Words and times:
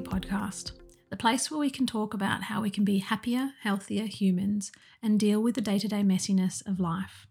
podcast, 0.00 0.72
the 1.10 1.16
place 1.16 1.50
where 1.50 1.60
we 1.60 1.70
can 1.70 1.86
talk 1.86 2.14
about 2.14 2.44
how 2.44 2.60
we 2.60 2.70
can 2.70 2.84
be 2.84 2.98
happier, 2.98 3.52
healthier 3.62 4.04
humans 4.04 4.72
and 5.02 5.18
deal 5.18 5.42
with 5.42 5.54
the 5.54 5.60
day 5.60 5.78
to 5.78 5.88
day 5.88 6.02
messiness 6.02 6.66
of 6.66 6.80
life. 6.80 7.26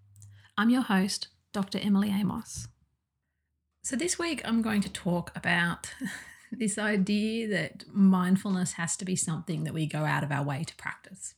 I'm 0.57 0.69
your 0.69 0.81
host, 0.81 1.27
Dr. 1.53 1.79
Emily 1.79 2.09
Amos. 2.09 2.67
So, 3.83 3.95
this 3.95 4.19
week 4.19 4.41
I'm 4.43 4.61
going 4.61 4.81
to 4.81 4.91
talk 4.91 5.31
about 5.35 5.93
this 6.51 6.77
idea 6.77 7.47
that 7.47 7.85
mindfulness 7.93 8.73
has 8.73 8.97
to 8.97 9.05
be 9.05 9.15
something 9.15 9.63
that 9.63 9.73
we 9.73 9.85
go 9.85 10.05
out 10.05 10.23
of 10.23 10.31
our 10.31 10.43
way 10.43 10.63
to 10.63 10.75
practice. 10.75 11.35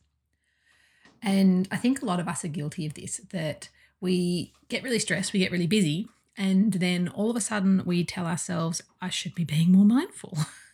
And 1.22 1.68
I 1.70 1.76
think 1.76 2.00
a 2.00 2.06
lot 2.06 2.20
of 2.20 2.28
us 2.28 2.44
are 2.44 2.48
guilty 2.48 2.86
of 2.86 2.94
this 2.94 3.18
that 3.30 3.68
we 4.00 4.52
get 4.68 4.82
really 4.82 4.98
stressed, 4.98 5.32
we 5.32 5.40
get 5.40 5.52
really 5.52 5.66
busy, 5.66 6.08
and 6.36 6.72
then 6.72 7.08
all 7.08 7.30
of 7.30 7.36
a 7.36 7.40
sudden 7.40 7.82
we 7.84 8.04
tell 8.04 8.26
ourselves, 8.26 8.82
I 9.00 9.10
should 9.10 9.34
be 9.34 9.44
being 9.44 9.72
more 9.72 9.84
mindful, 9.84 10.38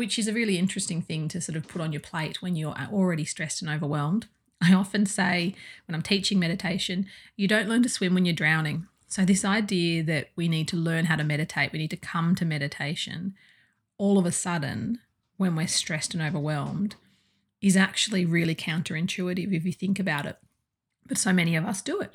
which 0.00 0.18
is 0.18 0.26
a 0.26 0.32
really 0.32 0.56
interesting 0.56 1.02
thing 1.02 1.28
to 1.28 1.42
sort 1.42 1.56
of 1.56 1.68
put 1.68 1.82
on 1.82 1.92
your 1.92 2.00
plate 2.00 2.40
when 2.40 2.56
you're 2.56 2.72
uh, 2.72 2.86
already 2.90 3.22
stressed 3.22 3.60
and 3.60 3.70
overwhelmed. 3.70 4.26
I 4.58 4.72
often 4.72 5.04
say 5.04 5.54
when 5.86 5.94
I'm 5.94 6.00
teaching 6.00 6.38
meditation, 6.38 7.04
you 7.36 7.46
don't 7.46 7.68
learn 7.68 7.82
to 7.82 7.88
swim 7.90 8.14
when 8.14 8.24
you're 8.24 8.34
drowning. 8.34 8.86
So, 9.08 9.26
this 9.26 9.44
idea 9.44 10.02
that 10.04 10.28
we 10.36 10.48
need 10.48 10.68
to 10.68 10.76
learn 10.78 11.04
how 11.04 11.16
to 11.16 11.22
meditate, 11.22 11.70
we 11.70 11.78
need 11.80 11.90
to 11.90 11.98
come 11.98 12.34
to 12.36 12.46
meditation, 12.46 13.34
all 13.98 14.16
of 14.16 14.24
a 14.24 14.32
sudden, 14.32 15.00
when 15.36 15.54
we're 15.54 15.66
stressed 15.66 16.14
and 16.14 16.22
overwhelmed, 16.22 16.94
is 17.60 17.76
actually 17.76 18.24
really 18.24 18.54
counterintuitive 18.54 19.52
if 19.52 19.66
you 19.66 19.72
think 19.72 19.98
about 19.98 20.24
it. 20.24 20.38
But 21.06 21.18
so 21.18 21.30
many 21.30 21.56
of 21.56 21.66
us 21.66 21.82
do 21.82 22.00
it. 22.00 22.14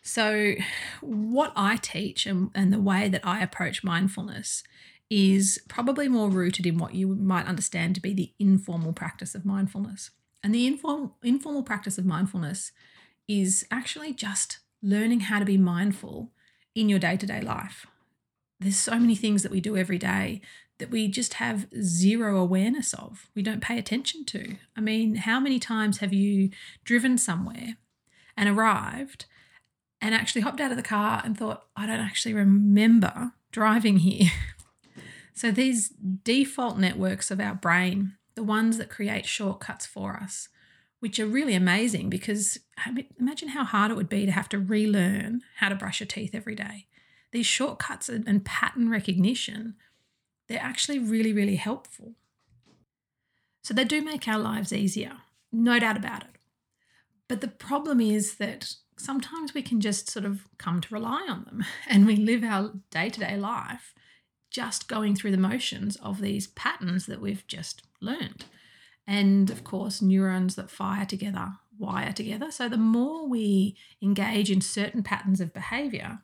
So, 0.00 0.54
what 1.00 1.52
I 1.56 1.74
teach 1.74 2.24
and, 2.24 2.52
and 2.54 2.72
the 2.72 2.80
way 2.80 3.08
that 3.08 3.26
I 3.26 3.42
approach 3.42 3.82
mindfulness 3.82 4.62
is 5.10 5.60
probably 5.68 6.08
more 6.08 6.30
rooted 6.30 6.64
in 6.64 6.78
what 6.78 6.94
you 6.94 7.08
might 7.08 7.46
understand 7.46 7.96
to 7.96 8.00
be 8.00 8.14
the 8.14 8.32
informal 8.38 8.92
practice 8.92 9.34
of 9.34 9.44
mindfulness. 9.44 10.10
And 10.42 10.54
the 10.54 10.66
inform, 10.66 11.12
informal 11.22 11.64
practice 11.64 11.98
of 11.98 12.06
mindfulness 12.06 12.72
is 13.28 13.66
actually 13.70 14.14
just 14.14 14.60
learning 14.82 15.20
how 15.20 15.40
to 15.40 15.44
be 15.44 15.58
mindful 15.58 16.30
in 16.74 16.88
your 16.88 17.00
day 17.00 17.16
to 17.16 17.26
day 17.26 17.40
life. 17.40 17.86
There's 18.60 18.78
so 18.78 18.98
many 18.98 19.16
things 19.16 19.42
that 19.42 19.52
we 19.52 19.60
do 19.60 19.76
every 19.76 19.98
day 19.98 20.40
that 20.78 20.90
we 20.90 21.08
just 21.08 21.34
have 21.34 21.66
zero 21.82 22.38
awareness 22.38 22.94
of, 22.94 23.28
we 23.34 23.42
don't 23.42 23.60
pay 23.60 23.78
attention 23.78 24.24
to. 24.24 24.56
I 24.76 24.80
mean, 24.80 25.16
how 25.16 25.38
many 25.38 25.58
times 25.58 25.98
have 25.98 26.12
you 26.12 26.50
driven 26.84 27.18
somewhere 27.18 27.76
and 28.36 28.48
arrived 28.48 29.26
and 30.00 30.14
actually 30.14 30.40
hopped 30.40 30.60
out 30.60 30.70
of 30.70 30.78
the 30.78 30.82
car 30.82 31.20
and 31.22 31.36
thought, 31.36 31.66
I 31.76 31.86
don't 31.86 32.00
actually 32.00 32.32
remember 32.32 33.32
driving 33.52 33.98
here. 33.98 34.30
so 35.40 35.50
these 35.50 35.88
default 35.88 36.76
networks 36.76 37.30
of 37.30 37.40
our 37.40 37.54
brain, 37.54 38.12
the 38.34 38.42
ones 38.42 38.76
that 38.76 38.90
create 38.90 39.24
shortcuts 39.24 39.86
for 39.86 40.18
us, 40.22 40.50
which 40.98 41.18
are 41.18 41.24
really 41.24 41.54
amazing 41.54 42.10
because 42.10 42.58
imagine 43.18 43.48
how 43.48 43.64
hard 43.64 43.90
it 43.90 43.96
would 43.96 44.10
be 44.10 44.26
to 44.26 44.32
have 44.32 44.50
to 44.50 44.58
relearn 44.58 45.40
how 45.56 45.70
to 45.70 45.74
brush 45.74 45.98
your 45.98 46.06
teeth 46.06 46.34
every 46.34 46.54
day. 46.54 46.88
These 47.32 47.46
shortcuts 47.46 48.10
and 48.10 48.44
pattern 48.44 48.90
recognition, 48.90 49.76
they're 50.46 50.60
actually 50.60 50.98
really, 50.98 51.32
really 51.32 51.56
helpful. 51.56 52.16
So 53.64 53.72
they 53.72 53.84
do 53.84 54.02
make 54.02 54.28
our 54.28 54.38
lives 54.38 54.74
easier, 54.74 55.12
no 55.50 55.78
doubt 55.78 55.96
about 55.96 56.24
it. 56.24 56.36
But 57.28 57.40
the 57.40 57.48
problem 57.48 57.98
is 57.98 58.34
that 58.34 58.74
sometimes 58.98 59.54
we 59.54 59.62
can 59.62 59.80
just 59.80 60.10
sort 60.10 60.26
of 60.26 60.46
come 60.58 60.82
to 60.82 60.92
rely 60.94 61.26
on 61.30 61.44
them 61.44 61.64
and 61.88 62.06
we 62.06 62.16
live 62.16 62.44
our 62.44 62.72
day 62.90 63.08
to 63.08 63.20
day 63.20 63.38
life 63.38 63.94
just 64.50 64.88
going 64.88 65.14
through 65.14 65.30
the 65.30 65.36
motions 65.36 65.96
of 65.96 66.20
these 66.20 66.48
patterns 66.48 67.06
that 67.06 67.20
we've 67.20 67.46
just 67.46 67.82
learned. 68.00 68.44
And 69.06 69.50
of 69.50 69.64
course, 69.64 70.02
neurons 70.02 70.56
that 70.56 70.70
fire 70.70 71.06
together 71.06 71.52
wire 71.80 72.12
together. 72.12 72.50
So 72.52 72.68
the 72.68 72.76
more 72.76 73.26
we 73.26 73.76
engage 74.02 74.50
in 74.50 74.60
certain 74.60 75.02
patterns 75.02 75.40
of 75.40 75.54
behavior, 75.54 76.20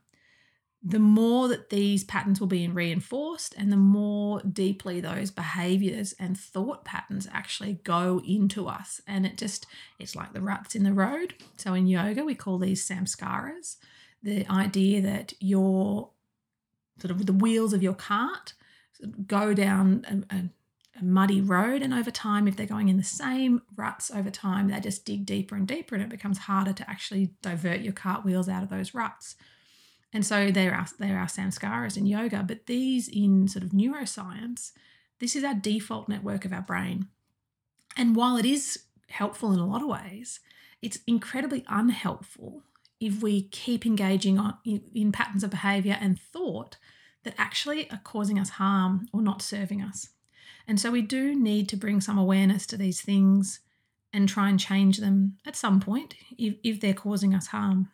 the 0.82 0.98
more 1.00 1.48
that 1.48 1.70
these 1.70 2.04
patterns 2.04 2.38
will 2.38 2.46
be 2.46 2.68
reinforced 2.68 3.54
and 3.56 3.72
the 3.72 3.76
more 3.76 4.40
deeply 4.42 5.00
those 5.00 5.30
behaviors 5.30 6.14
and 6.20 6.38
thought 6.38 6.84
patterns 6.84 7.26
actually 7.32 7.80
go 7.82 8.20
into 8.24 8.68
us 8.68 9.00
and 9.06 9.26
it 9.26 9.36
just 9.36 9.66
it's 9.98 10.14
like 10.14 10.32
the 10.32 10.40
ruts 10.40 10.76
in 10.76 10.84
the 10.84 10.92
road 10.92 11.34
so 11.56 11.74
in 11.74 11.88
yoga 11.88 12.24
we 12.24 12.36
call 12.36 12.58
these 12.58 12.86
samskaras 12.86 13.76
the 14.22 14.46
idea 14.48 15.00
that 15.00 15.32
your 15.40 16.10
sort 17.00 17.10
of 17.10 17.26
the 17.26 17.32
wheels 17.32 17.72
of 17.72 17.82
your 17.82 17.94
cart 17.94 18.54
go 19.26 19.52
down 19.52 20.24
a, 20.30 20.34
a, 20.34 20.38
a 21.00 21.04
muddy 21.04 21.40
road 21.40 21.82
and 21.82 21.92
over 21.92 22.10
time 22.10 22.48
if 22.48 22.56
they're 22.56 22.66
going 22.66 22.88
in 22.88 22.96
the 22.96 23.02
same 23.02 23.60
ruts 23.76 24.10
over 24.10 24.30
time 24.30 24.68
they 24.68 24.80
just 24.80 25.04
dig 25.04 25.26
deeper 25.26 25.54
and 25.54 25.68
deeper 25.68 25.94
and 25.94 26.02
it 26.02 26.10
becomes 26.10 26.38
harder 26.38 26.72
to 26.72 26.88
actually 26.88 27.30
divert 27.42 27.80
your 27.80 27.92
cart 27.92 28.24
wheels 28.24 28.48
out 28.48 28.62
of 28.62 28.70
those 28.70 28.94
ruts 28.94 29.36
and 30.12 30.24
so 30.24 30.50
there 30.50 30.74
are 30.74 30.86
there 30.98 31.18
are 31.18 31.26
samskaras 31.26 31.96
in 31.98 32.06
yoga, 32.06 32.42
but 32.42 32.64
these 32.66 33.06
in 33.06 33.48
sort 33.48 33.62
of 33.62 33.70
neuroscience, 33.70 34.72
this 35.20 35.36
is 35.36 35.44
our 35.44 35.52
default 35.52 36.08
network 36.08 36.44
of 36.44 36.54
our 36.54 36.62
brain. 36.62 37.08
And 37.98 38.16
while 38.16 38.38
it 38.38 38.46
is 38.46 38.84
helpful 39.08 39.52
in 39.52 39.58
a 39.58 39.66
lot 39.66 39.82
of 39.82 39.88
ways, 39.88 40.40
it's 40.80 41.00
incredibly 41.06 41.64
unhelpful 41.68 42.62
if 43.00 43.22
we 43.22 43.42
keep 43.42 43.84
engaging 43.84 44.38
on, 44.38 44.56
in, 44.64 44.82
in 44.94 45.12
patterns 45.12 45.44
of 45.44 45.50
behavior 45.50 45.96
and 46.00 46.20
thought 46.20 46.76
that 47.24 47.34
actually 47.36 47.90
are 47.90 48.00
causing 48.04 48.38
us 48.38 48.50
harm 48.50 49.08
or 49.12 49.20
not 49.20 49.42
serving 49.42 49.82
us. 49.82 50.10
And 50.68 50.80
so 50.80 50.90
we 50.90 51.02
do 51.02 51.34
need 51.34 51.68
to 51.68 51.76
bring 51.76 52.00
some 52.00 52.18
awareness 52.18 52.66
to 52.66 52.76
these 52.76 53.00
things 53.00 53.60
and 54.12 54.28
try 54.28 54.48
and 54.48 54.58
change 54.58 54.98
them 54.98 55.36
at 55.44 55.56
some 55.56 55.80
point 55.80 56.14
if, 56.38 56.54
if 56.62 56.80
they're 56.80 56.94
causing 56.94 57.34
us 57.34 57.48
harm. 57.48 57.90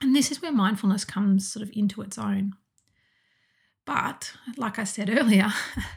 And 0.00 0.14
this 0.14 0.30
is 0.30 0.42
where 0.42 0.52
mindfulness 0.52 1.04
comes 1.04 1.50
sort 1.50 1.62
of 1.62 1.70
into 1.74 2.02
its 2.02 2.18
own. 2.18 2.52
But, 3.84 4.32
like 4.56 4.78
I 4.78 4.84
said 4.84 5.08
earlier, 5.08 5.48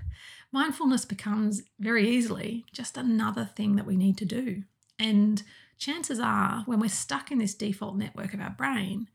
mindfulness 0.52 1.06
becomes 1.06 1.64
very 1.80 2.10
easily 2.10 2.66
just 2.72 2.98
another 2.98 3.46
thing 3.46 3.76
that 3.76 3.86
we 3.86 3.98
need 3.98 4.18
to 4.20 4.26
do. 4.26 4.64
And 4.98 5.44
chances 5.82 6.20
are, 6.20 6.62
when 6.68 6.80
we're 6.80 6.88
stuck 6.88 7.32
in 7.32 7.40
this 7.40 7.56
default 7.56 7.98
network 7.98 8.34
of 8.34 8.40
our 8.40 8.52
brain, 8.52 9.10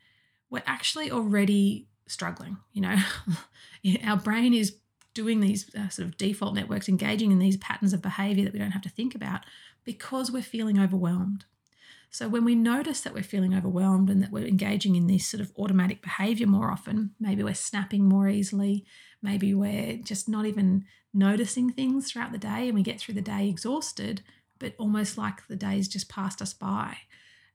we're 0.51 0.63
actually 0.67 1.11
already 1.11 1.87
struggling. 2.09 2.57
You 2.73 2.83
know, 2.83 2.97
our 4.05 4.17
brain 4.17 4.53
is 4.53 4.77
doing 5.15 5.41
these 5.41 5.73
uh, 5.75 5.89
sort 5.89 6.09
of 6.09 6.19
default 6.19 6.55
networks, 6.55 6.89
engaging 6.89 7.31
in 7.31 7.39
these 7.39 7.57
patterns 7.57 7.93
of 7.93 8.03
behavior 8.03 8.45
that 8.45 8.53
we 8.53 8.59
don't 8.59 8.73
have 8.73 8.83
to 8.83 8.91
think 8.91 9.15
about 9.15 9.43
because 9.85 10.31
we're 10.31 10.43
feeling 10.43 10.79
overwhelmed. 10.79 11.45
So 12.11 12.29
when 12.29 12.45
we 12.45 12.55
notice 12.55 13.01
that 13.03 13.15
we're 13.15 13.23
feeling 13.23 13.55
overwhelmed 13.55 14.11
and 14.11 14.23
that 14.23 14.33
we're 14.33 14.47
engaging 14.47 14.97
in 14.97 15.07
this 15.07 15.27
sort 15.27 15.41
of 15.41 15.53
automatic 15.57 16.03
behavior 16.03 16.47
more 16.47 16.71
often, 16.71 17.13
maybe 17.21 17.45
we're 17.45 17.55
snapping 17.55 18.05
more 18.05 18.29
easily, 18.29 18.85
maybe 19.23 19.55
we're 19.55 19.99
just 19.99 20.29
not 20.29 20.47
even 20.47 20.85
noticing 21.15 21.71
things 21.71 22.11
throughout 22.11 22.33
the 22.33 22.39
day 22.39 22.67
and 22.67 22.75
we 22.75 22.83
get 22.83 23.01
through 23.01 23.15
the 23.15 23.23
day 23.23 23.49
exhausted, 23.49 24.23
but 24.59 24.75
almost 24.79 25.19
like 25.19 25.47
the 25.49 25.57
days 25.57 25.89
just 25.89 26.09
passed 26.09 26.41
us 26.43 26.53
by. 26.53 26.97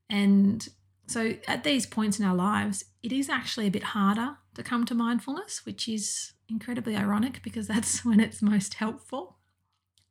And 0.09 0.67
so 1.07 1.35
at 1.47 1.63
these 1.63 1.85
points 1.85 2.19
in 2.19 2.25
our 2.25 2.35
lives, 2.35 2.85
it 3.03 3.11
is 3.11 3.29
actually 3.29 3.67
a 3.67 3.71
bit 3.71 3.83
harder 3.83 4.37
to 4.55 4.63
come 4.63 4.85
to 4.85 4.95
mindfulness, 4.95 5.65
which 5.65 5.87
is 5.87 6.33
incredibly 6.47 6.95
ironic 6.95 7.41
because 7.43 7.67
that's 7.67 8.05
when 8.05 8.19
it's 8.19 8.41
most 8.41 8.75
helpful. 8.75 9.37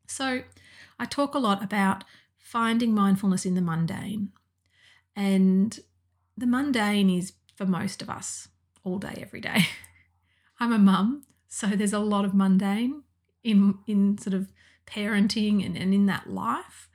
So 0.07 0.43
I 0.99 1.05
talk 1.05 1.35
a 1.35 1.39
lot 1.39 1.63
about 1.63 2.05
finding 2.37 2.95
mindfulness 2.95 3.47
in 3.47 3.55
the 3.55 3.61
mundane. 3.61 4.33
And 5.15 5.79
the 6.37 6.47
mundane 6.47 7.11
is 7.11 7.35
for 7.55 7.67
most 7.67 8.03
of 8.03 8.11
us 8.11 8.49
all 8.83 8.99
day, 8.99 9.19
every 9.21 9.41
day. 9.41 9.67
I'm 10.61 10.73
a 10.73 10.79
mum, 10.79 11.25
so 11.49 11.69
there's 11.69 11.93
a 11.93 11.99
lot 11.99 12.25
of 12.25 12.35
mundane 12.35 13.03
in, 13.45 13.79
in 13.87 14.19
sort 14.19 14.35
of 14.35 14.53
parenting 14.91 15.65
and, 15.65 15.77
and 15.77 15.95
in 15.95 16.07
that 16.07 16.29
life. 16.29 16.89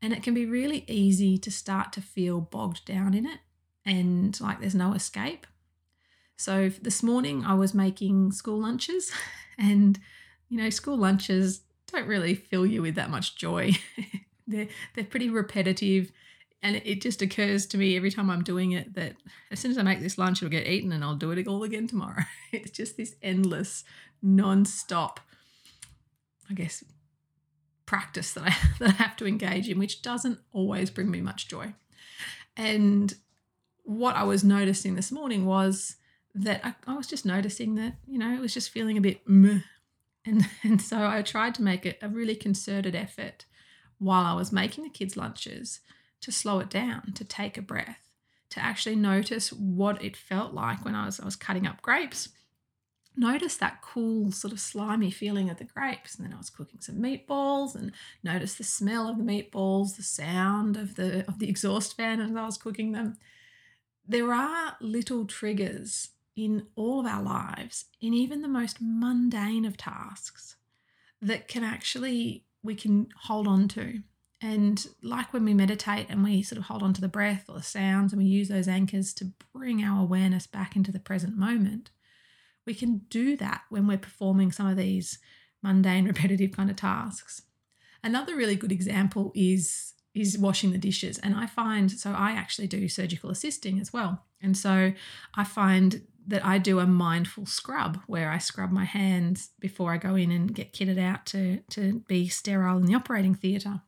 And 0.00 0.12
it 0.12 0.22
can 0.22 0.34
be 0.34 0.46
really 0.46 0.84
easy 0.86 1.38
to 1.38 1.50
start 1.50 1.92
to 1.94 2.00
feel 2.00 2.40
bogged 2.40 2.84
down 2.84 3.14
in 3.14 3.26
it 3.26 3.40
and 3.84 4.38
like 4.40 4.60
there's 4.60 4.74
no 4.74 4.92
escape. 4.92 5.46
So 6.36 6.68
this 6.68 7.02
morning 7.02 7.44
I 7.44 7.54
was 7.54 7.74
making 7.74 8.32
school 8.32 8.60
lunches, 8.60 9.10
and 9.58 9.98
you 10.48 10.58
know, 10.58 10.70
school 10.70 10.96
lunches 10.96 11.62
don't 11.90 12.06
really 12.06 12.34
fill 12.34 12.66
you 12.66 12.82
with 12.82 12.94
that 12.94 13.10
much 13.10 13.36
joy. 13.36 13.72
they're 14.46 14.68
they're 14.94 15.04
pretty 15.04 15.30
repetitive 15.30 16.12
and 16.62 16.76
it 16.84 17.00
just 17.00 17.22
occurs 17.22 17.66
to 17.66 17.78
me 17.78 17.96
every 17.96 18.10
time 18.10 18.30
I'm 18.30 18.42
doing 18.42 18.72
it 18.72 18.94
that 18.94 19.14
as 19.50 19.60
soon 19.60 19.70
as 19.70 19.78
I 19.78 19.82
make 19.82 20.00
this 20.00 20.18
lunch, 20.18 20.42
it'll 20.42 20.50
get 20.50 20.66
eaten 20.66 20.92
and 20.92 21.04
I'll 21.04 21.14
do 21.14 21.30
it 21.30 21.46
all 21.46 21.62
again 21.62 21.86
tomorrow. 21.86 22.22
It's 22.52 22.70
just 22.70 22.96
this 22.96 23.14
endless, 23.22 23.84
non-stop, 24.22 25.20
I 26.50 26.54
guess, 26.54 26.82
practice 27.88 28.34
that 28.34 28.44
I 28.44 28.54
that 28.78 28.90
I 28.90 29.02
have 29.02 29.16
to 29.16 29.26
engage 29.26 29.68
in, 29.68 29.78
which 29.78 30.02
doesn't 30.02 30.38
always 30.52 30.90
bring 30.90 31.10
me 31.10 31.20
much 31.20 31.48
joy. 31.48 31.74
And 32.56 33.14
what 33.84 34.14
I 34.14 34.24
was 34.24 34.44
noticing 34.44 34.94
this 34.94 35.10
morning 35.10 35.46
was 35.46 35.96
that 36.34 36.60
I, 36.62 36.74
I 36.86 36.94
was 36.94 37.06
just 37.06 37.24
noticing 37.24 37.76
that, 37.76 37.94
you 38.06 38.18
know, 38.18 38.32
it 38.34 38.40
was 38.40 38.52
just 38.52 38.70
feeling 38.70 38.98
a 38.98 39.00
bit 39.00 39.26
meh. 39.26 39.60
And, 40.26 40.46
and 40.62 40.82
so 40.82 41.06
I 41.06 41.22
tried 41.22 41.54
to 41.54 41.62
make 41.62 41.86
it 41.86 41.98
a 42.02 42.08
really 42.08 42.36
concerted 42.36 42.94
effort 42.94 43.46
while 43.98 44.26
I 44.26 44.34
was 44.34 44.52
making 44.52 44.84
the 44.84 44.90
kids' 44.90 45.16
lunches 45.16 45.80
to 46.20 46.30
slow 46.30 46.58
it 46.58 46.68
down, 46.68 47.12
to 47.14 47.24
take 47.24 47.56
a 47.56 47.62
breath, 47.62 48.10
to 48.50 48.60
actually 48.60 48.96
notice 48.96 49.52
what 49.52 50.04
it 50.04 50.16
felt 50.16 50.52
like 50.52 50.84
when 50.84 50.94
I 50.94 51.06
was, 51.06 51.18
I 51.18 51.24
was 51.24 51.36
cutting 51.36 51.66
up 51.66 51.80
grapes. 51.80 52.28
Notice 53.18 53.56
that 53.56 53.82
cool, 53.82 54.30
sort 54.30 54.52
of 54.52 54.60
slimy 54.60 55.10
feeling 55.10 55.50
of 55.50 55.58
the 55.58 55.64
grapes. 55.64 56.14
And 56.14 56.24
then 56.24 56.32
I 56.32 56.38
was 56.38 56.50
cooking 56.50 56.80
some 56.80 57.02
meatballs 57.02 57.74
and 57.74 57.90
notice 58.22 58.54
the 58.54 58.62
smell 58.62 59.08
of 59.08 59.18
the 59.18 59.24
meatballs, 59.24 59.96
the 59.96 60.04
sound 60.04 60.76
of 60.76 60.94
the 60.94 61.26
of 61.26 61.40
the 61.40 61.48
exhaust 61.48 61.96
fan 61.96 62.20
as 62.20 62.30
I 62.30 62.44
was 62.44 62.56
cooking 62.56 62.92
them. 62.92 63.16
There 64.06 64.32
are 64.32 64.76
little 64.80 65.24
triggers 65.24 66.10
in 66.36 66.68
all 66.76 67.00
of 67.00 67.06
our 67.06 67.20
lives, 67.20 67.86
in 68.00 68.14
even 68.14 68.40
the 68.40 68.48
most 68.48 68.76
mundane 68.80 69.64
of 69.64 69.76
tasks, 69.76 70.54
that 71.20 71.48
can 71.48 71.64
actually 71.64 72.44
we 72.62 72.76
can 72.76 73.08
hold 73.22 73.48
on 73.48 73.66
to. 73.68 74.02
And 74.40 74.86
like 75.02 75.32
when 75.32 75.44
we 75.44 75.54
meditate 75.54 76.06
and 76.08 76.22
we 76.22 76.42
sort 76.42 76.60
of 76.60 76.66
hold 76.66 76.84
on 76.84 76.92
to 76.94 77.00
the 77.00 77.08
breath 77.08 77.46
or 77.48 77.56
the 77.56 77.62
sounds 77.64 78.12
and 78.12 78.22
we 78.22 78.28
use 78.28 78.46
those 78.48 78.68
anchors 78.68 79.12
to 79.14 79.32
bring 79.52 79.82
our 79.82 80.00
awareness 80.00 80.46
back 80.46 80.76
into 80.76 80.92
the 80.92 81.00
present 81.00 81.36
moment, 81.36 81.90
we 82.68 82.74
can 82.74 82.98
do 83.08 83.34
that 83.38 83.62
when 83.70 83.86
we're 83.86 83.96
performing 83.96 84.52
some 84.52 84.66
of 84.66 84.76
these 84.76 85.18
mundane, 85.62 86.04
repetitive 86.12 86.52
kind 86.52 86.70
of 86.70 86.76
tasks. 86.76 87.42
Another 88.04 88.36
really 88.36 88.54
good 88.54 88.70
example 88.70 89.32
is 89.34 89.94
is 90.14 90.38
washing 90.38 90.72
the 90.72 90.78
dishes. 90.78 91.18
And 91.18 91.34
I 91.34 91.46
find 91.46 91.90
so 91.90 92.12
I 92.12 92.32
actually 92.32 92.66
do 92.66 92.88
surgical 92.88 93.30
assisting 93.30 93.80
as 93.80 93.92
well. 93.92 94.24
And 94.42 94.56
so 94.56 94.92
I 95.34 95.44
find 95.44 96.02
that 96.26 96.44
I 96.44 96.58
do 96.58 96.80
a 96.80 96.86
mindful 96.86 97.46
scrub 97.46 98.00
where 98.06 98.30
I 98.30 98.38
scrub 98.38 98.70
my 98.70 98.84
hands 98.84 99.50
before 99.60 99.92
I 99.92 99.96
go 99.96 100.14
in 100.14 100.30
and 100.30 100.54
get 100.54 100.72
kitted 100.72 100.98
out 100.98 101.24
to, 101.26 101.60
to 101.70 102.00
be 102.08 102.28
sterile 102.28 102.78
in 102.78 102.86
the 102.86 102.94
operating 102.94 103.34
theatre. 103.34 103.82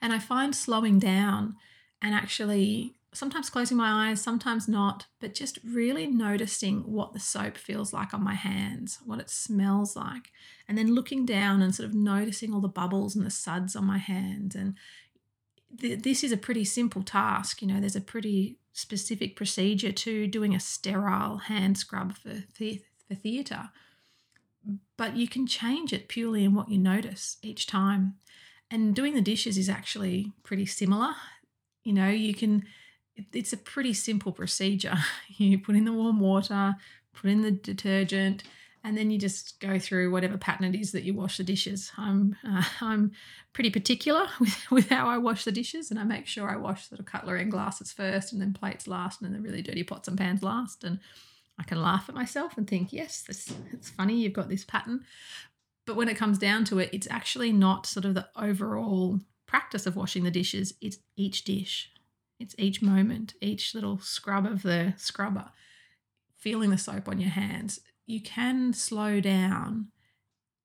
And 0.00 0.12
I 0.12 0.18
find 0.18 0.54
slowing 0.54 0.98
down 0.98 1.56
and 2.00 2.14
actually 2.14 2.95
sometimes 3.16 3.50
closing 3.50 3.76
my 3.76 4.10
eyes, 4.10 4.20
sometimes 4.20 4.68
not, 4.68 5.06
but 5.20 5.34
just 5.34 5.58
really 5.64 6.06
noticing 6.06 6.80
what 6.80 7.12
the 7.12 7.20
soap 7.20 7.56
feels 7.56 7.92
like 7.92 8.12
on 8.12 8.22
my 8.22 8.34
hands, 8.34 8.98
what 9.04 9.20
it 9.20 9.30
smells 9.30 9.96
like, 9.96 10.30
and 10.68 10.76
then 10.76 10.94
looking 10.94 11.24
down 11.24 11.62
and 11.62 11.74
sort 11.74 11.88
of 11.88 11.94
noticing 11.94 12.52
all 12.52 12.60
the 12.60 12.68
bubbles 12.68 13.16
and 13.16 13.24
the 13.24 13.30
suds 13.30 13.74
on 13.74 13.84
my 13.84 13.98
hands. 13.98 14.54
And 14.54 14.74
th- 15.80 16.02
this 16.02 16.22
is 16.22 16.32
a 16.32 16.36
pretty 16.36 16.64
simple 16.64 17.02
task. 17.02 17.62
You 17.62 17.68
know, 17.68 17.80
there's 17.80 17.96
a 17.96 18.00
pretty 18.00 18.58
specific 18.72 19.36
procedure 19.36 19.92
to 19.92 20.26
doing 20.26 20.54
a 20.54 20.60
sterile 20.60 21.38
hand 21.38 21.78
scrub 21.78 22.16
for, 22.16 22.42
the- 22.58 22.82
for 23.08 23.14
theatre. 23.14 23.70
But 24.96 25.16
you 25.16 25.28
can 25.28 25.46
change 25.46 25.92
it 25.92 26.08
purely 26.08 26.44
in 26.44 26.54
what 26.54 26.68
you 26.68 26.78
notice 26.78 27.38
each 27.42 27.66
time. 27.66 28.16
And 28.70 28.94
doing 28.94 29.14
the 29.14 29.20
dishes 29.20 29.56
is 29.56 29.68
actually 29.68 30.32
pretty 30.42 30.66
similar. 30.66 31.14
You 31.84 31.92
know, 31.92 32.08
you 32.08 32.34
can, 32.34 32.64
it's 33.32 33.52
a 33.52 33.56
pretty 33.56 33.92
simple 33.92 34.32
procedure. 34.32 34.96
You 35.38 35.58
put 35.58 35.76
in 35.76 35.84
the 35.84 35.92
warm 35.92 36.18
water, 36.18 36.76
put 37.12 37.28
in 37.28 37.42
the 37.42 37.50
detergent, 37.50 38.42
and 38.82 38.96
then 38.96 39.10
you 39.10 39.18
just 39.18 39.60
go 39.60 39.78
through 39.78 40.10
whatever 40.10 40.38
pattern 40.38 40.72
it 40.72 40.78
is 40.78 40.92
that 40.92 41.02
you 41.02 41.12
wash 41.12 41.36
the 41.36 41.44
dishes. 41.44 41.90
I'm 41.98 42.36
uh, 42.46 42.62
I'm 42.80 43.12
pretty 43.52 43.70
particular 43.70 44.26
with, 44.40 44.70
with 44.70 44.88
how 44.88 45.08
I 45.08 45.18
wash 45.18 45.44
the 45.44 45.52
dishes, 45.52 45.90
and 45.90 45.98
I 45.98 46.04
make 46.04 46.26
sure 46.26 46.48
I 46.48 46.56
wash 46.56 46.88
the 46.88 47.02
cutlery 47.02 47.42
and 47.42 47.50
glasses 47.50 47.92
first, 47.92 48.32
and 48.32 48.40
then 48.40 48.52
plates 48.52 48.86
last, 48.86 49.20
and 49.20 49.26
then 49.26 49.40
the 49.40 49.46
really 49.46 49.62
dirty 49.62 49.82
pots 49.82 50.08
and 50.08 50.16
pans 50.16 50.42
last. 50.42 50.84
And 50.84 51.00
I 51.58 51.64
can 51.64 51.82
laugh 51.82 52.08
at 52.08 52.14
myself 52.14 52.56
and 52.56 52.68
think, 52.68 52.92
yes, 52.92 53.22
this, 53.22 53.52
it's 53.72 53.90
funny 53.90 54.20
you've 54.20 54.32
got 54.32 54.48
this 54.48 54.64
pattern. 54.64 55.04
But 55.86 55.96
when 55.96 56.08
it 56.08 56.16
comes 56.16 56.38
down 56.38 56.64
to 56.66 56.78
it, 56.78 56.90
it's 56.92 57.08
actually 57.10 57.52
not 57.52 57.86
sort 57.86 58.04
of 58.04 58.14
the 58.14 58.28
overall 58.36 59.20
practice 59.46 59.86
of 59.86 59.96
washing 59.96 60.24
the 60.24 60.30
dishes. 60.30 60.74
It's 60.80 60.98
each 61.16 61.44
dish, 61.44 61.90
it's 62.38 62.54
each 62.58 62.82
moment, 62.82 63.34
each 63.40 63.74
little 63.74 63.98
scrub 63.98 64.46
of 64.46 64.62
the 64.62 64.94
scrubber, 64.96 65.50
feeling 66.36 66.70
the 66.70 66.78
soap 66.78 67.08
on 67.08 67.18
your 67.18 67.30
hands 67.30 67.80
you 68.06 68.20
can 68.20 68.72
slow 68.72 69.20
down 69.20 69.88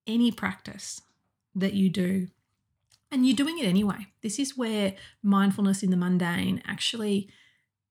any 0.08 0.32
practice 0.32 1.02
that 1.56 1.74
you 1.74 1.90
do. 1.90 2.28
And 3.12 3.28
you're 3.28 3.36
doing 3.36 3.60
it 3.60 3.66
anyway. 3.66 4.08
This 4.22 4.40
is 4.40 4.58
where 4.58 4.94
mindfulness 5.22 5.84
in 5.84 5.90
the 5.90 5.98
mundane 5.98 6.62
actually 6.66 7.30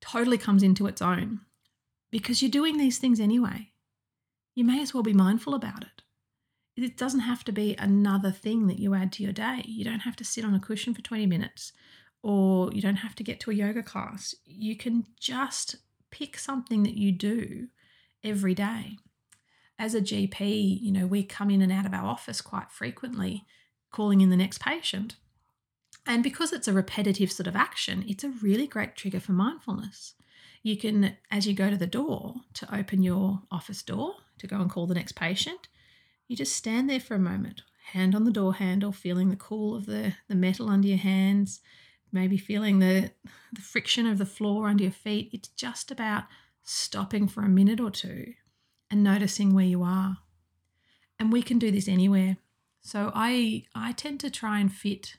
totally 0.01 0.39
comes 0.39 0.63
into 0.63 0.87
its 0.87 1.03
own 1.03 1.41
because 2.11 2.41
you're 2.41 2.51
doing 2.51 2.79
these 2.79 2.99
things 2.99 3.21
anyway. 3.21 3.73
You 4.55 4.65
may 4.65 4.81
as 4.81 4.95
well 4.95 5.03
be 5.03 5.13
mindful 5.13 5.55
about 5.55 5.83
it. 5.83 6.03
It 6.77 6.97
doesn't 6.97 7.21
have 7.21 7.45
to 7.45 7.53
be 7.53 7.77
another 7.79 8.31
thing 8.31 8.67
that 8.69 8.79
you 8.79 8.95
add 8.95 9.13
to 9.13 9.23
your 9.23 9.33
day. 9.33 9.63
You 9.67 9.85
don't 9.85 10.01
have 10.01 10.17
to 10.17 10.25
sit 10.25 10.45
on 10.45 10.55
a 10.55 10.61
cushion 10.61 10.95
for 10.95 11.03
20 11.03 11.27
minutes 11.27 11.73
or 12.23 12.73
you 12.73 12.83
don't 12.83 12.97
have 12.97 13.15
to 13.17 13.25
get 13.25 13.41
to 13.41 13.51
a 13.51 13.55
yoga 13.55 13.83
class. 13.83 14.35
You 14.45 14.77
can 14.77 15.07
just 15.19 15.77
pick 16.11 16.39
something 16.39 16.83
that 16.83 16.95
you 16.95 17.13
do 17.13 17.69
every 18.23 18.55
day 18.55 18.99
as 19.81 19.95
a 19.95 20.03
GP, 20.03 20.79
you 20.83 20.93
know, 20.93 21.07
we 21.07 21.23
come 21.23 21.51
in 21.51 21.63
and 21.63 21.73
out 21.73 21.87
of 21.87 21.95
our 21.95 22.05
office 22.05 22.43
quite 22.43 22.71
frequently, 22.71 23.47
calling 23.91 24.21
in 24.21 24.29
the 24.29 24.37
next 24.37 24.61
patient. 24.61 25.17
And 26.07 26.23
because 26.23 26.53
it's 26.53 26.69
a 26.69 26.75
repetitive 26.75 27.33
sort 27.33 27.47
of 27.47 27.57
action, 27.57 28.05
it's 28.07 28.23
a 28.23 28.29
really 28.43 28.67
great 28.67 28.95
trigger 28.95 29.21
for 29.21 29.33
mindfulness. 29.33 30.15
You 30.63 30.77
can, 30.77 31.17
as 31.31 31.47
you 31.47 31.55
go 31.55 31.71
to 31.71 31.79
the 31.79 31.87
door 31.87 32.35
to 32.55 32.75
open 32.75 33.03
your 33.03 33.41
office 33.51 33.83
door 33.83 34.17
to 34.39 34.47
go 34.47 34.61
and 34.61 34.69
call 34.69 34.87
the 34.87 34.95
next 34.95 35.13
patient, 35.13 35.69
you 36.29 36.37
just 36.37 36.55
stand 36.55 36.91
there 36.91 37.01
for 37.01 37.15
a 37.15 37.19
moment, 37.19 37.63
hand 37.93 38.15
on 38.15 38.25
the 38.25 38.31
door 38.31 38.55
handle, 38.55 38.93
feeling 38.93 39.31
the 39.31 39.37
cool 39.37 39.75
of 39.75 39.87
the, 39.87 40.13
the 40.29 40.35
metal 40.35 40.69
under 40.69 40.89
your 40.89 40.99
hands, 40.99 41.61
maybe 42.13 42.37
feeling 42.37 42.79
the, 42.79 43.13
the 43.53 43.61
friction 43.61 44.07
of 44.07 44.19
the 44.19 44.27
floor 44.27 44.69
under 44.69 44.85
your 44.85 44.93
feet. 44.93 45.31
It's 45.33 45.49
just 45.49 45.91
about 45.91 46.25
stopping 46.63 47.29
for 47.29 47.43
a 47.43 47.49
minute 47.49 47.81
or 47.81 47.91
two 47.91 48.35
and 48.91 49.03
noticing 49.03 49.55
where 49.55 49.65
you 49.65 49.83
are. 49.83 50.19
And 51.19 51.33
we 51.33 51.43
can 51.43 51.59
do 51.59 51.71
this 51.71 51.89
anywhere. 51.89 52.39
So 52.81 53.13
I 53.15 53.65
I 53.75 53.93
tend 53.93 54.21
to 54.21 54.31
try 54.31 54.59
and 54.59 54.73
fit 54.73 55.17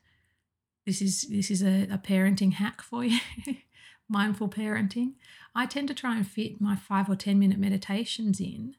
this 0.85 1.01
is 1.01 1.27
this 1.29 1.51
is 1.51 1.61
a, 1.61 1.83
a 1.91 1.97
parenting 1.97 2.53
hack 2.53 2.81
for 2.81 3.03
you. 3.03 3.19
mindful 4.09 4.49
parenting. 4.49 5.13
I 5.55 5.65
tend 5.65 5.87
to 5.87 5.93
try 5.93 6.17
and 6.17 6.27
fit 6.27 6.59
my 6.59 6.75
five 6.75 7.09
or 7.09 7.15
ten 7.15 7.39
minute 7.39 7.59
meditations 7.59 8.39
in 8.39 8.75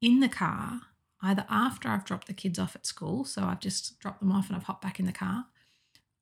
in 0.00 0.20
the 0.20 0.28
car, 0.28 0.80
either 1.22 1.46
after 1.48 1.88
I've 1.88 2.04
dropped 2.04 2.26
the 2.26 2.34
kids 2.34 2.58
off 2.58 2.74
at 2.74 2.86
school, 2.86 3.24
so 3.24 3.44
I've 3.44 3.60
just 3.60 3.98
dropped 4.00 4.20
them 4.20 4.32
off 4.32 4.48
and 4.48 4.56
I've 4.56 4.64
hopped 4.64 4.82
back 4.82 4.98
in 4.98 5.06
the 5.06 5.12
car, 5.12 5.46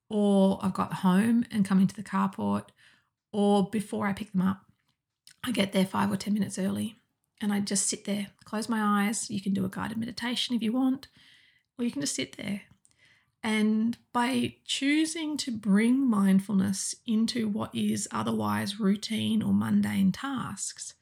or 0.09 0.59
I've 0.63 0.75
got 0.75 0.95
home 0.95 1.45
and 1.51 1.65
come 1.65 1.81
into 1.81 1.95
the 1.95 2.03
carport, 2.03 2.69
or 3.33 3.69
before 3.69 4.07
I 4.07 4.13
pick 4.13 4.33
them 4.33 4.43
up. 4.43 4.63
I 5.45 5.53
get 5.53 5.73
there 5.73 5.87
five 5.87 6.11
or 6.11 6.17
ten 6.17 6.35
minutes 6.35 6.59
early 6.59 6.99
and 7.41 7.53
I 7.53 7.61
just 7.61 7.87
sit 7.87 8.05
there, 8.05 8.29
close 8.45 8.69
my 8.69 9.07
eyes. 9.07 9.31
You 9.31 9.41
can 9.41 9.55
do 9.55 9.65
a 9.65 9.69
guided 9.69 9.99
meditation 9.99 10.57
if 10.57 10.63
you 10.63 10.73
want, 10.73 11.09
or 11.79 11.85
you 11.85 11.91
can 11.91 12.01
just 12.01 12.17
sit 12.17 12.37
there. 12.37 12.63
And 13.43 13.97
by 14.13 14.57
choosing 14.65 15.37
to 15.39 15.53
bring 15.53 16.05
mindfulness 16.09 16.97
into 17.07 17.49
what 17.49 17.73
is 17.73 18.09
otherwise 18.11 18.81
routine 18.81 19.43
or 19.43 19.53
mundane 19.53 20.11
tasks, 20.11 20.95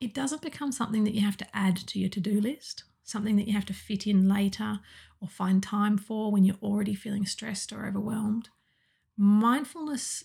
it 0.00 0.14
doesn't 0.14 0.42
become 0.42 0.70
something 0.70 1.04
that 1.04 1.14
you 1.14 1.22
have 1.22 1.36
to 1.38 1.56
add 1.56 1.76
to 1.76 1.98
your 1.98 2.08
to 2.10 2.20
do 2.20 2.40
list, 2.40 2.84
something 3.04 3.36
that 3.36 3.46
you 3.46 3.54
have 3.54 3.66
to 3.66 3.74
fit 3.74 4.06
in 4.06 4.28
later 4.28 4.80
or 5.20 5.28
find 5.28 5.62
time 5.62 5.98
for 5.98 6.30
when 6.30 6.44
you're 6.44 6.56
already 6.62 6.94
feeling 6.94 7.26
stressed 7.26 7.72
or 7.72 7.86
overwhelmed. 7.86 8.48
Mindfulness 9.16 10.24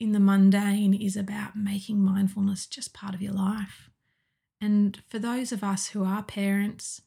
in 0.00 0.12
the 0.12 0.20
mundane 0.20 0.94
is 0.94 1.16
about 1.16 1.56
making 1.56 2.00
mindfulness 2.00 2.66
just 2.66 2.92
part 2.92 3.14
of 3.14 3.22
your 3.22 3.32
life. 3.32 3.90
And 4.60 5.00
for 5.08 5.18
those 5.18 5.52
of 5.52 5.62
us 5.62 5.88
who 5.88 6.04
are 6.04 6.22
parents, 6.22 7.02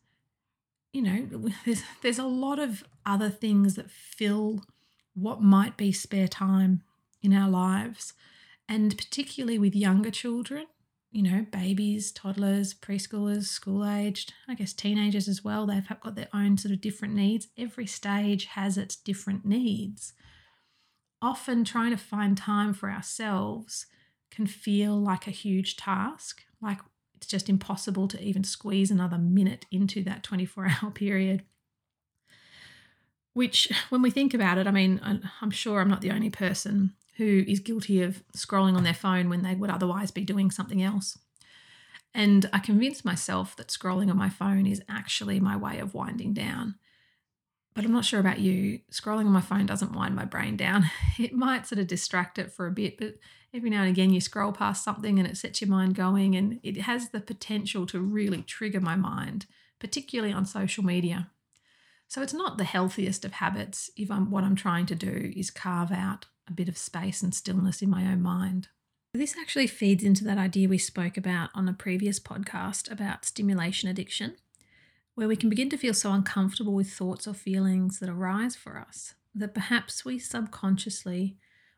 you 0.94 1.02
know, 1.02 1.50
there's, 1.66 1.84
there's 2.02 2.20
a 2.20 2.26
lot 2.26 2.60
of 2.60 2.84
other 3.06 3.30
things 3.30 3.76
that 3.76 3.92
fill 3.92 4.64
what 5.14 5.42
might 5.42 5.78
be 5.78 5.92
spare 5.92 6.28
time 6.28 6.84
in 7.22 7.34
our 7.34 7.50
lives. 7.50 8.14
And 8.70 8.98
particularly 8.98 9.58
with 9.58 9.76
younger 9.76 10.12
children, 10.12 10.68
you 11.12 11.24
know, 11.24 11.46
babies, 11.52 12.12
toddlers, 12.12 12.74
preschoolers, 12.74 13.46
school 13.46 13.86
aged, 13.86 14.34
I 14.48 14.56
guess 14.56 14.74
teenagers 14.74 15.28
as 15.28 15.44
well, 15.44 15.66
they've 15.66 15.88
got 16.02 16.16
their 16.16 16.28
own 16.34 16.58
sort 16.58 16.74
of 16.74 16.82
different 16.82 17.14
needs. 17.14 17.48
Every 17.58 17.88
stage 17.88 18.46
has 18.46 18.78
its 18.78 18.96
different 18.96 19.46
needs. 19.46 20.14
Often 21.22 21.64
trying 21.64 21.92
to 21.92 21.98
find 21.98 22.38
time 22.38 22.74
for 22.74 22.92
ourselves 22.92 23.88
can 24.30 24.46
feel 24.46 24.96
like 25.00 25.28
a 25.28 25.32
huge 25.32 25.78
task. 25.78 26.44
Like 26.62 26.80
it's 27.16 27.28
just 27.28 27.50
impossible 27.50 28.08
to 28.10 28.22
even 28.22 28.44
squeeze 28.44 28.92
another 28.92 29.18
minute 29.18 29.66
into 29.72 30.04
that 30.04 30.24
24 30.24 30.72
hour 30.82 30.92
period. 30.94 31.44
Which, 33.34 33.72
when 33.90 34.02
we 34.02 34.10
think 34.10 34.34
about 34.34 34.58
it, 34.58 34.66
I 34.66 34.72
mean, 34.72 35.00
I'm 35.42 35.52
sure 35.52 35.80
I'm 35.80 35.90
not 35.90 36.02
the 36.02 36.12
only 36.12 36.32
person 36.32 36.96
who 37.18 37.44
is 37.48 37.60
guilty 37.60 38.02
of 38.02 38.24
scrolling 38.36 38.76
on 38.76 38.84
their 38.84 38.94
phone 38.94 39.30
when 39.30 39.42
they 39.44 39.56
would 39.56 39.70
otherwise 39.70 40.12
be 40.12 40.24
doing 40.24 40.52
something 40.52 40.82
else. 40.82 41.18
And 42.14 42.50
I 42.54 42.60
convinced 42.60 43.06
myself 43.06 43.56
that 43.58 43.68
scrolling 43.68 44.10
on 44.10 44.18
my 44.18 44.30
phone 44.30 44.66
is 44.66 44.82
actually 44.90 45.40
my 45.40 45.56
way 45.56 45.80
of 45.80 45.94
winding 45.94 46.34
down. 46.34 46.76
But 47.76 47.86
I'm 47.86 47.92
not 47.92 48.06
sure 48.06 48.20
about 48.20 48.40
you. 48.40 48.80
Scrolling 48.92 49.26
on 49.26 49.32
my 49.32 49.42
phone 49.42 49.68
doesn't 49.68 49.94
wind 49.94 50.16
my 50.16 50.26
brain 50.26 50.58
down. 50.58 50.90
It 51.20 51.34
might 51.34 51.68
sort 51.68 51.80
of 51.80 51.88
distract 51.88 52.38
it 52.40 52.52
for 52.52 52.68
a 52.68 52.72
bit, 52.72 52.98
but 52.98 53.16
every 53.54 53.70
now 53.70 53.82
and 53.82 53.90
again 53.90 54.12
you 54.12 54.22
scroll 54.22 54.52
past 54.52 54.84
something 54.84 55.18
and 55.20 55.28
it 55.28 55.38
sets 55.38 55.62
your 55.62 55.70
mind 55.70 55.96
going 55.96 56.36
and 56.36 56.60
it 56.64 56.82
has 56.82 57.10
the 57.10 57.20
potential 57.20 57.86
to 57.88 58.00
really 58.00 58.44
trigger 58.44 58.80
my 58.80 58.96
mind, 58.96 59.48
particularly 59.80 60.34
on 60.34 60.46
social 60.46 60.84
media. 60.84 61.32
So 62.08 62.22
it's 62.22 62.34
not 62.34 62.58
the 62.58 62.64
healthiest 62.64 63.26
of 63.26 63.34
habits 63.34 63.90
if 63.98 64.10
I'm 64.10 64.32
what 64.32 64.44
I'm 64.44 64.56
trying 64.56 64.86
to 64.88 64.96
do 64.96 65.34
is 65.36 65.52
carve 65.52 65.92
out 65.92 66.26
a 66.48 66.54
bit 66.54 66.70
of 66.70 66.78
space 66.78 67.22
and 67.22 67.34
stillness 67.36 67.82
in 67.82 67.90
my 67.90 68.04
own 68.04 68.22
mind. 68.22 68.70
This 69.14 69.36
actually 69.40 69.68
feeds 69.68 70.04
into 70.04 70.24
that 70.26 70.38
idea 70.38 70.70
we 70.70 70.78
spoke 70.78 71.18
about 71.18 71.50
on 71.54 71.68
a 71.68 71.74
previous 71.74 72.20
podcast 72.20 72.90
about 72.92 73.26
stimulation 73.26 73.90
addiction 73.90 74.36
where 75.16 75.28
we 75.28 75.36
can 75.36 75.50
begin 75.50 75.70
to 75.70 75.78
feel 75.78 75.96
so 75.96 76.12
uncomfortable 76.12 76.74
with 76.74 76.92
thoughts 76.92 77.28
or 77.28 77.34
feelings 77.34 78.00
that 78.00 78.10
arise 78.10 78.56
for 78.56 78.78
us 78.78 79.16
that 79.34 79.54
perhaps 79.54 80.04
we 80.04 80.20
subconsciously, 80.20 81.38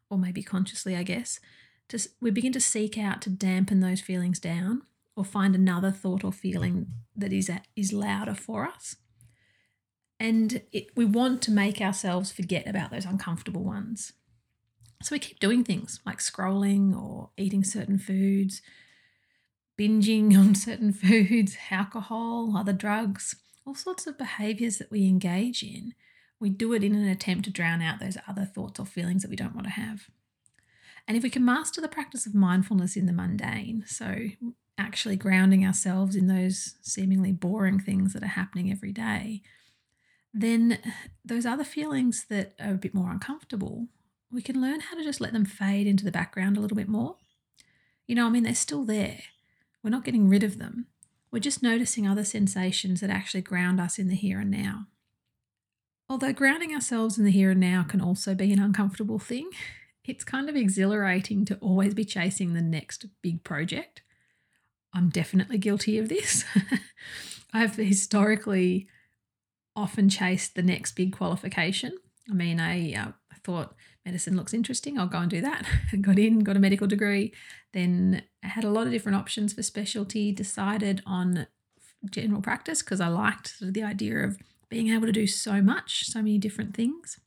or 0.10 0.18
maybe 0.18 0.42
consciously, 0.42 0.96
I 0.96 1.04
guess, 1.04 1.40
just 1.88 2.10
we 2.22 2.32
begin 2.32 2.54
to 2.54 2.62
seek 2.62 2.98
out 2.98 3.22
to 3.24 3.30
dampen 3.30 3.80
those 3.80 4.02
feelings 4.02 4.40
down 4.40 4.84
or 5.16 5.26
find 5.26 5.56
another 5.56 5.92
thought 5.92 6.24
or 6.24 6.32
feeling 6.32 6.88
that 7.16 7.34
is 7.34 7.52
is 7.76 7.94
louder 7.94 8.36
for 8.36 8.66
us. 8.66 8.96
And 10.20 10.62
it, 10.72 10.88
we 10.96 11.06
want 11.06 11.42
to 11.44 11.52
make 11.52 11.80
ourselves 11.80 12.32
forget 12.32 12.68
about 12.68 12.92
those 12.92 13.06
uncomfortable 13.06 13.64
ones. 13.64 14.14
So 15.02 15.16
we 15.16 15.20
keep 15.20 15.40
doing 15.40 15.64
things 15.64 16.02
like 16.06 16.20
scrolling 16.20 16.94
or 17.00 17.30
eating 17.38 17.64
certain 17.64 17.98
foods, 17.98 18.62
binging 19.80 20.38
on 20.38 20.56
certain 20.56 20.92
foods, 20.92 21.56
alcohol, 21.72 22.56
other 22.58 22.74
drugs, 22.74 23.36
all 23.66 23.76
sorts 23.76 24.08
of 24.08 24.18
behaviors 24.18 24.78
that 24.78 24.92
we 24.92 25.08
engage 25.08 25.64
in. 25.64 25.94
We 26.40 26.50
do 26.50 26.74
it 26.74 26.84
in 26.84 26.96
an 26.96 27.08
attempt 27.08 27.46
to 27.46 27.52
drown 27.52 27.82
out 27.82 28.00
those 28.00 28.18
other 28.28 28.46
thoughts 28.46 28.80
or 28.80 28.86
feelings 28.86 29.22
that 29.22 29.30
we 29.30 29.36
don't 29.36 29.56
want 29.56 29.68
to 29.68 29.74
have. 29.74 30.10
And 31.08 31.18
if 31.18 31.24
we 31.24 31.30
can 31.30 31.44
master 31.44 31.82
the 31.82 31.88
practice 31.88 32.26
of 32.26 32.36
mindfulness 32.36 32.96
in 32.96 33.08
the 33.08 33.14
mundane, 33.14 33.84
so 33.88 34.28
actually 34.78 35.16
grounding 35.16 35.66
ourselves 35.66 36.16
in 36.16 36.28
those 36.28 36.76
seemingly 36.82 37.32
boring 37.32 37.80
things 37.80 38.14
that 38.14 38.24
are 38.24 38.28
happening 38.28 38.72
every 38.72 38.92
day, 38.92 39.42
then 40.34 40.80
those 41.26 41.46
other 41.46 41.64
feelings 41.64 42.26
that 42.30 42.54
are 42.60 42.74
a 42.74 42.78
bit 42.78 42.94
more 42.94 43.12
uncomfortable, 43.12 43.88
we 44.32 44.42
can 44.42 44.62
learn 44.62 44.82
how 44.82 44.96
to 44.96 45.04
just 45.04 45.22
let 45.22 45.34
them 45.34 45.46
fade 45.46 45.88
into 45.88 46.06
the 46.06 46.12
background 46.12 46.58
a 46.58 46.60
little 46.60 46.78
bit 46.78 46.88
more. 46.88 47.16
You 48.08 48.16
know, 48.16 48.28
I 48.28 48.30
mean, 48.30 48.44
they're 48.44 48.56
still 48.56 48.86
there, 48.86 49.20
we're 49.84 49.90
not 49.90 50.06
getting 50.06 50.30
rid 50.30 50.44
of 50.44 50.58
them. 50.58 50.88
We're 51.32 51.40
just 51.40 51.62
noticing 51.62 52.08
other 52.08 52.24
sensations 52.24 53.02
that 53.02 53.10
actually 53.10 53.42
ground 53.42 53.80
us 53.80 54.00
in 54.00 54.08
the 54.08 54.16
here 54.16 54.40
and 54.40 54.50
now. 54.50 54.88
Although 56.10 56.34
grounding 56.34 56.74
ourselves 56.74 57.20
in 57.20 57.24
the 57.24 57.32
here 57.32 57.52
and 57.52 57.60
now 57.60 57.86
can 57.88 58.02
also 58.02 58.34
be 58.34 58.52
an 58.52 58.60
uncomfortable 58.60 59.20
thing, 59.20 59.50
it's 60.06 60.24
kind 60.24 60.50
of 60.50 60.56
exhilarating 60.56 61.46
to 61.46 61.56
always 61.58 61.94
be 61.94 62.04
chasing 62.04 62.54
the 62.54 62.62
next 62.62 63.06
big 63.22 63.44
project. 63.44 64.02
I'm 64.92 65.10
definitely 65.10 65.60
guilty 65.60 66.00
of 66.00 66.10
this. 66.10 66.46
I've 67.54 67.76
historically 67.76 68.88
often 69.80 70.10
chased 70.10 70.56
the 70.56 70.62
next 70.62 70.94
big 70.94 71.16
qualification. 71.16 71.98
I 72.30 72.34
mean, 72.34 72.60
I, 72.60 72.94
uh, 72.94 73.12
thought 73.44 73.76
medicine 74.06 74.36
looks 74.36 74.54
interesting. 74.54 74.98
I'll 74.98 75.08
go 75.08 75.20
and 75.20 75.30
do 75.30 75.42
that. 75.42 75.66
got 76.02 76.20
in, 76.20 76.40
got 76.40 76.56
a 76.56 76.60
medical 76.60 76.88
degree, 76.88 77.34
then 77.74 78.24
had 78.44 78.64
a 78.64 78.70
lot 78.70 78.86
of 78.86 78.94
different 78.94 79.18
options 79.18 79.54
for 79.54 79.64
specialty, 79.64 80.32
decided 80.32 81.02
on 81.06 81.48
general 82.12 82.42
practice 82.42 82.82
because 82.82 83.02
I 83.02 83.08
liked 83.08 83.56
the 83.62 83.84
idea 83.84 84.20
of 84.20 84.38
being 84.70 84.90
able 84.90 85.08
to 85.08 85.12
do 85.12 85.28
so 85.28 85.62
much, 85.62 86.06
so 86.06 86.20
many 86.20 86.38
different 86.38 86.76
things. 86.76 87.20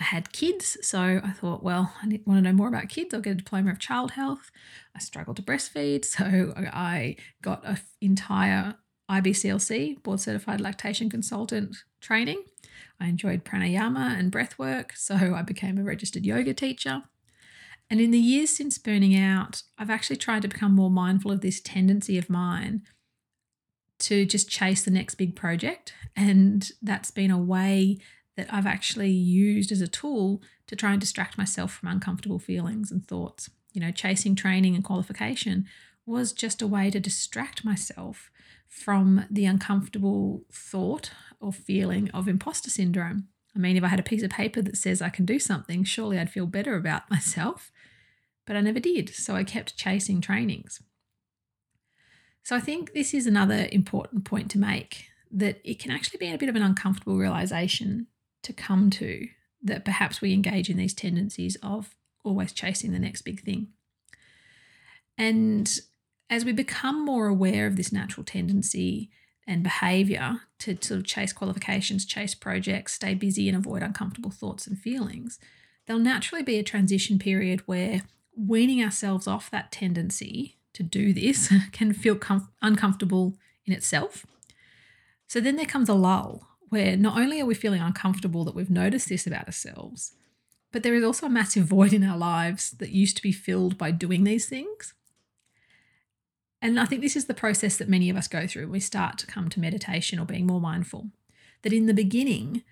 I 0.00 0.04
had 0.04 0.32
kids, 0.32 0.76
so 0.82 1.20
I 1.22 1.30
thought, 1.30 1.62
well, 1.62 1.92
I 2.02 2.20
want 2.24 2.38
to 2.38 2.42
know 2.42 2.52
more 2.52 2.66
about 2.66 2.88
kids. 2.88 3.14
I'll 3.14 3.20
get 3.20 3.32
a 3.32 3.36
diploma 3.36 3.70
of 3.70 3.78
child 3.78 4.12
health. 4.12 4.50
I 4.96 4.98
struggled 4.98 5.36
to 5.36 5.42
breastfeed, 5.42 6.04
so 6.16 6.54
I 6.56 7.16
got 7.42 7.64
an 7.64 7.78
entire 8.00 8.76
IBCLC, 9.10 10.02
board 10.02 10.20
certified 10.20 10.60
lactation 10.60 11.10
consultant 11.10 11.76
training. 12.00 12.44
I 13.00 13.06
enjoyed 13.06 13.44
pranayama 13.44 14.18
and 14.18 14.30
breath 14.30 14.58
work, 14.58 14.92
so 14.94 15.34
I 15.34 15.42
became 15.42 15.78
a 15.78 15.82
registered 15.82 16.24
yoga 16.24 16.54
teacher. 16.54 17.02
And 17.90 18.00
in 18.00 18.12
the 18.12 18.18
years 18.18 18.50
since 18.50 18.78
burning 18.78 19.16
out, 19.16 19.62
I've 19.76 19.90
actually 19.90 20.16
tried 20.16 20.42
to 20.42 20.48
become 20.48 20.74
more 20.74 20.90
mindful 20.90 21.32
of 21.32 21.40
this 21.40 21.60
tendency 21.60 22.16
of 22.18 22.30
mine 22.30 22.82
to 24.00 24.24
just 24.24 24.48
chase 24.48 24.84
the 24.84 24.92
next 24.92 25.16
big 25.16 25.34
project. 25.34 25.92
And 26.14 26.70
that's 26.80 27.10
been 27.10 27.32
a 27.32 27.38
way 27.38 27.98
that 28.36 28.46
I've 28.52 28.66
actually 28.66 29.10
used 29.10 29.72
as 29.72 29.80
a 29.80 29.88
tool 29.88 30.40
to 30.68 30.76
try 30.76 30.92
and 30.92 31.00
distract 31.00 31.36
myself 31.36 31.72
from 31.72 31.88
uncomfortable 31.88 32.38
feelings 32.38 32.92
and 32.92 33.04
thoughts. 33.04 33.50
You 33.72 33.80
know, 33.80 33.90
chasing 33.90 34.36
training 34.36 34.76
and 34.76 34.84
qualification 34.84 35.66
was 36.06 36.32
just 36.32 36.62
a 36.62 36.66
way 36.66 36.90
to 36.90 37.00
distract 37.00 37.64
myself 37.64 38.30
from 38.70 39.26
the 39.28 39.44
uncomfortable 39.44 40.44
thought 40.50 41.10
or 41.40 41.52
feeling 41.52 42.08
of 42.12 42.28
imposter 42.28 42.70
syndrome. 42.70 43.26
I 43.54 43.58
mean, 43.58 43.76
if 43.76 43.82
I 43.82 43.88
had 43.88 43.98
a 43.98 44.04
piece 44.04 44.22
of 44.22 44.30
paper 44.30 44.62
that 44.62 44.76
says 44.76 45.02
I 45.02 45.08
can 45.08 45.24
do 45.24 45.40
something, 45.40 45.82
surely 45.82 46.18
I'd 46.18 46.30
feel 46.30 46.46
better 46.46 46.76
about 46.76 47.10
myself. 47.10 47.72
But 48.46 48.56
I 48.56 48.60
never 48.60 48.80
did. 48.80 49.10
So 49.10 49.34
I 49.34 49.44
kept 49.44 49.76
chasing 49.76 50.20
trainings. 50.20 50.80
So 52.44 52.56
I 52.56 52.60
think 52.60 52.94
this 52.94 53.12
is 53.12 53.26
another 53.26 53.68
important 53.70 54.24
point 54.24 54.50
to 54.52 54.58
make 54.58 55.08
that 55.32 55.60
it 55.64 55.78
can 55.80 55.90
actually 55.90 56.18
be 56.18 56.32
a 56.32 56.38
bit 56.38 56.48
of 56.48 56.56
an 56.56 56.62
uncomfortable 56.62 57.16
realization 57.18 58.06
to 58.42 58.52
come 58.52 58.88
to 58.90 59.26
that 59.62 59.84
perhaps 59.84 60.20
we 60.20 60.32
engage 60.32 60.70
in 60.70 60.76
these 60.76 60.94
tendencies 60.94 61.56
of 61.62 61.94
always 62.24 62.52
chasing 62.52 62.92
the 62.92 62.98
next 62.98 63.22
big 63.22 63.42
thing. 63.42 63.68
And 65.18 65.78
as 66.30 66.44
we 66.44 66.52
become 66.52 67.04
more 67.04 67.26
aware 67.26 67.66
of 67.66 67.76
this 67.76 67.92
natural 67.92 68.24
tendency 68.24 69.10
and 69.46 69.64
behavior 69.64 70.42
to 70.60 70.78
sort 70.80 71.00
of 71.00 71.04
chase 71.04 71.32
qualifications, 71.32 72.06
chase 72.06 72.36
projects, 72.36 72.94
stay 72.94 73.14
busy, 73.14 73.48
and 73.48 73.58
avoid 73.58 73.82
uncomfortable 73.82 74.30
thoughts 74.30 74.66
and 74.66 74.78
feelings, 74.78 75.40
there'll 75.86 76.00
naturally 76.00 76.44
be 76.44 76.56
a 76.56 76.62
transition 76.62 77.18
period 77.18 77.62
where 77.66 78.02
weaning 78.36 78.82
ourselves 78.82 79.26
off 79.26 79.50
that 79.50 79.72
tendency 79.72 80.56
to 80.72 80.84
do 80.84 81.12
this 81.12 81.52
can 81.72 81.92
feel 81.92 82.14
com- 82.14 82.48
uncomfortable 82.62 83.36
in 83.66 83.72
itself. 83.72 84.24
So 85.26 85.40
then 85.40 85.56
there 85.56 85.66
comes 85.66 85.88
a 85.88 85.94
lull 85.94 86.46
where 86.68 86.96
not 86.96 87.18
only 87.18 87.40
are 87.40 87.46
we 87.46 87.54
feeling 87.54 87.82
uncomfortable 87.82 88.44
that 88.44 88.54
we've 88.54 88.70
noticed 88.70 89.08
this 89.08 89.26
about 89.26 89.46
ourselves, 89.46 90.12
but 90.70 90.84
there 90.84 90.94
is 90.94 91.02
also 91.02 91.26
a 91.26 91.30
massive 91.30 91.64
void 91.66 91.92
in 91.92 92.04
our 92.04 92.16
lives 92.16 92.70
that 92.72 92.90
used 92.90 93.16
to 93.16 93.22
be 93.22 93.32
filled 93.32 93.76
by 93.76 93.90
doing 93.90 94.22
these 94.22 94.46
things. 94.46 94.94
And 96.62 96.78
I 96.78 96.84
think 96.84 97.00
this 97.00 97.16
is 97.16 97.24
the 97.24 97.34
process 97.34 97.76
that 97.78 97.88
many 97.88 98.10
of 98.10 98.16
us 98.16 98.28
go 98.28 98.46
through 98.46 98.68
we 98.68 98.80
start 98.80 99.18
to 99.18 99.26
come 99.26 99.48
to 99.48 99.60
meditation 99.60 100.18
or 100.18 100.26
being 100.26 100.46
more 100.46 100.60
mindful. 100.60 101.08
That 101.62 101.72
in 101.72 101.86
the 101.86 101.94
beginning, 101.94 102.62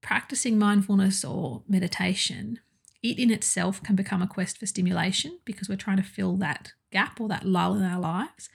practicing 0.00 0.58
mindfulness 0.58 1.24
or 1.24 1.62
meditation, 1.68 2.60
it 3.02 3.18
in 3.18 3.30
itself 3.30 3.82
can 3.82 3.96
become 3.96 4.22
a 4.22 4.26
quest 4.26 4.58
for 4.58 4.66
stimulation 4.66 5.38
because 5.44 5.68
we're 5.68 5.76
trying 5.76 5.96
to 5.96 6.02
fill 6.02 6.36
that 6.36 6.72
gap 6.90 7.20
or 7.20 7.28
that 7.28 7.44
lull 7.46 7.74
in 7.74 7.84
our 7.84 8.00
lives. 8.00 8.48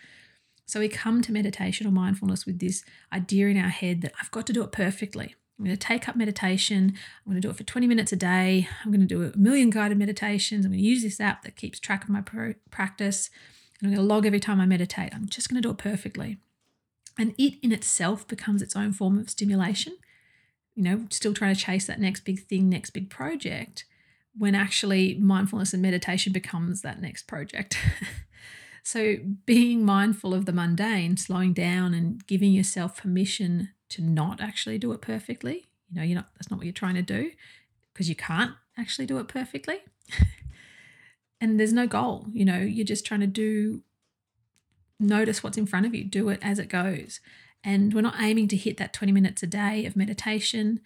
So 0.66 0.82
we 0.82 0.90
come 0.90 1.22
to 1.22 1.32
meditation 1.32 1.88
or 1.88 1.92
mindfulness 1.92 2.46
with 2.46 2.60
this 2.60 2.84
idea 3.12 3.48
in 3.48 3.58
our 3.58 3.70
head 3.70 4.02
that 4.02 4.14
I've 4.22 4.32
got 4.32 4.46
to 4.48 4.54
do 4.54 4.64
it 4.64 4.72
perfectly. 4.72 5.36
I'm 5.58 5.66
going 5.66 5.76
to 5.76 5.88
take 5.88 6.08
up 6.08 6.16
meditation. 6.16 6.94
I'm 7.26 7.32
going 7.32 7.42
to 7.42 7.46
do 7.46 7.50
it 7.50 7.58
for 7.58 7.64
20 7.64 7.88
minutes 7.88 8.12
a 8.12 8.18
day. 8.18 8.68
I'm 8.84 8.92
going 8.92 9.06
to 9.06 9.08
do 9.08 9.24
a 9.24 9.38
million 9.38 9.70
guided 9.70 9.98
meditations. 9.98 10.66
I'm 10.66 10.72
going 10.72 10.84
to 10.84 10.88
use 10.88 11.04
this 11.04 11.20
app 11.20 11.44
that 11.44 11.56
keeps 11.56 11.80
track 11.80 12.04
of 12.04 12.10
my 12.10 12.22
pro- 12.22 12.54
practice. 12.70 13.30
I'm 13.82 13.90
going 13.90 13.98
to 13.98 14.04
log 14.04 14.26
every 14.26 14.40
time 14.40 14.60
I 14.60 14.66
meditate. 14.66 15.14
I'm 15.14 15.28
just 15.28 15.50
going 15.50 15.62
to 15.62 15.68
do 15.68 15.72
it 15.72 15.78
perfectly. 15.78 16.38
And 17.18 17.34
it 17.38 17.56
in 17.62 17.72
itself 17.72 18.28
becomes 18.28 18.62
its 18.62 18.76
own 18.76 18.94
form 18.94 19.20
of 19.20 19.30
stimulation. 19.30 19.98
You 20.76 20.84
know, 20.84 21.08
still 21.10 21.34
trying 21.34 21.56
to 21.56 21.60
chase 21.60 21.88
that 21.88 22.00
next 22.00 22.22
big 22.22 22.46
thing, 22.48 22.70
next 22.70 22.92
big 22.92 23.10
project, 23.10 23.86
when 24.38 24.54
actually 24.54 25.16
mindfulness 25.16 25.74
and 25.74 25.82
meditation 25.82 26.32
becomes 26.32 26.82
that 26.82 27.02
next 27.02 27.24
project. 27.24 27.78
so, 28.84 29.16
being 29.46 29.84
mindful 29.84 30.36
of 30.36 30.46
the 30.46 30.54
mundane, 30.54 31.18
slowing 31.18 31.54
down 31.54 31.96
and 31.96 32.26
giving 32.28 32.52
yourself 32.52 32.98
permission 32.98 33.70
to 33.90 34.04
not 34.04 34.40
actually 34.40 34.78
do 34.78 34.92
it 34.92 35.02
perfectly. 35.02 35.66
You 35.90 35.98
know, 35.98 36.04
you're 36.04 36.16
not 36.16 36.30
that's 36.36 36.52
not 36.52 36.58
what 36.58 36.66
you're 36.66 36.74
trying 36.74 36.96
to 36.96 37.02
do 37.02 37.32
because 37.94 38.10
you 38.10 38.16
can't 38.16 38.52
actually 38.78 39.08
do 39.08 39.18
it 39.18 39.28
perfectly. 39.28 39.80
and 41.40 41.60
there's 41.60 41.74
no 41.74 41.88
goal 41.88 42.26
you 42.32 42.46
know 42.46 42.58
you're 42.58 42.86
just 42.86 43.06
trying 43.06 43.20
to 43.20 43.28
do 43.28 43.82
notice 45.00 45.44
what's 45.44 45.58
in 45.58 45.66
front 45.66 45.86
of 45.86 45.94
you 45.94 46.04
do 46.04 46.30
it 46.30 46.40
as 46.42 46.60
it 46.60 46.70
goes 46.70 47.20
and 47.64 47.94
we're 47.94 48.02
not 48.02 48.20
aiming 48.20 48.48
to 48.48 48.56
hit 48.56 48.78
that 48.78 48.94
20 48.94 49.12
minutes 49.12 49.44
a 49.44 49.48
day 49.48 49.86
of 49.86 49.96
meditation 49.96 50.80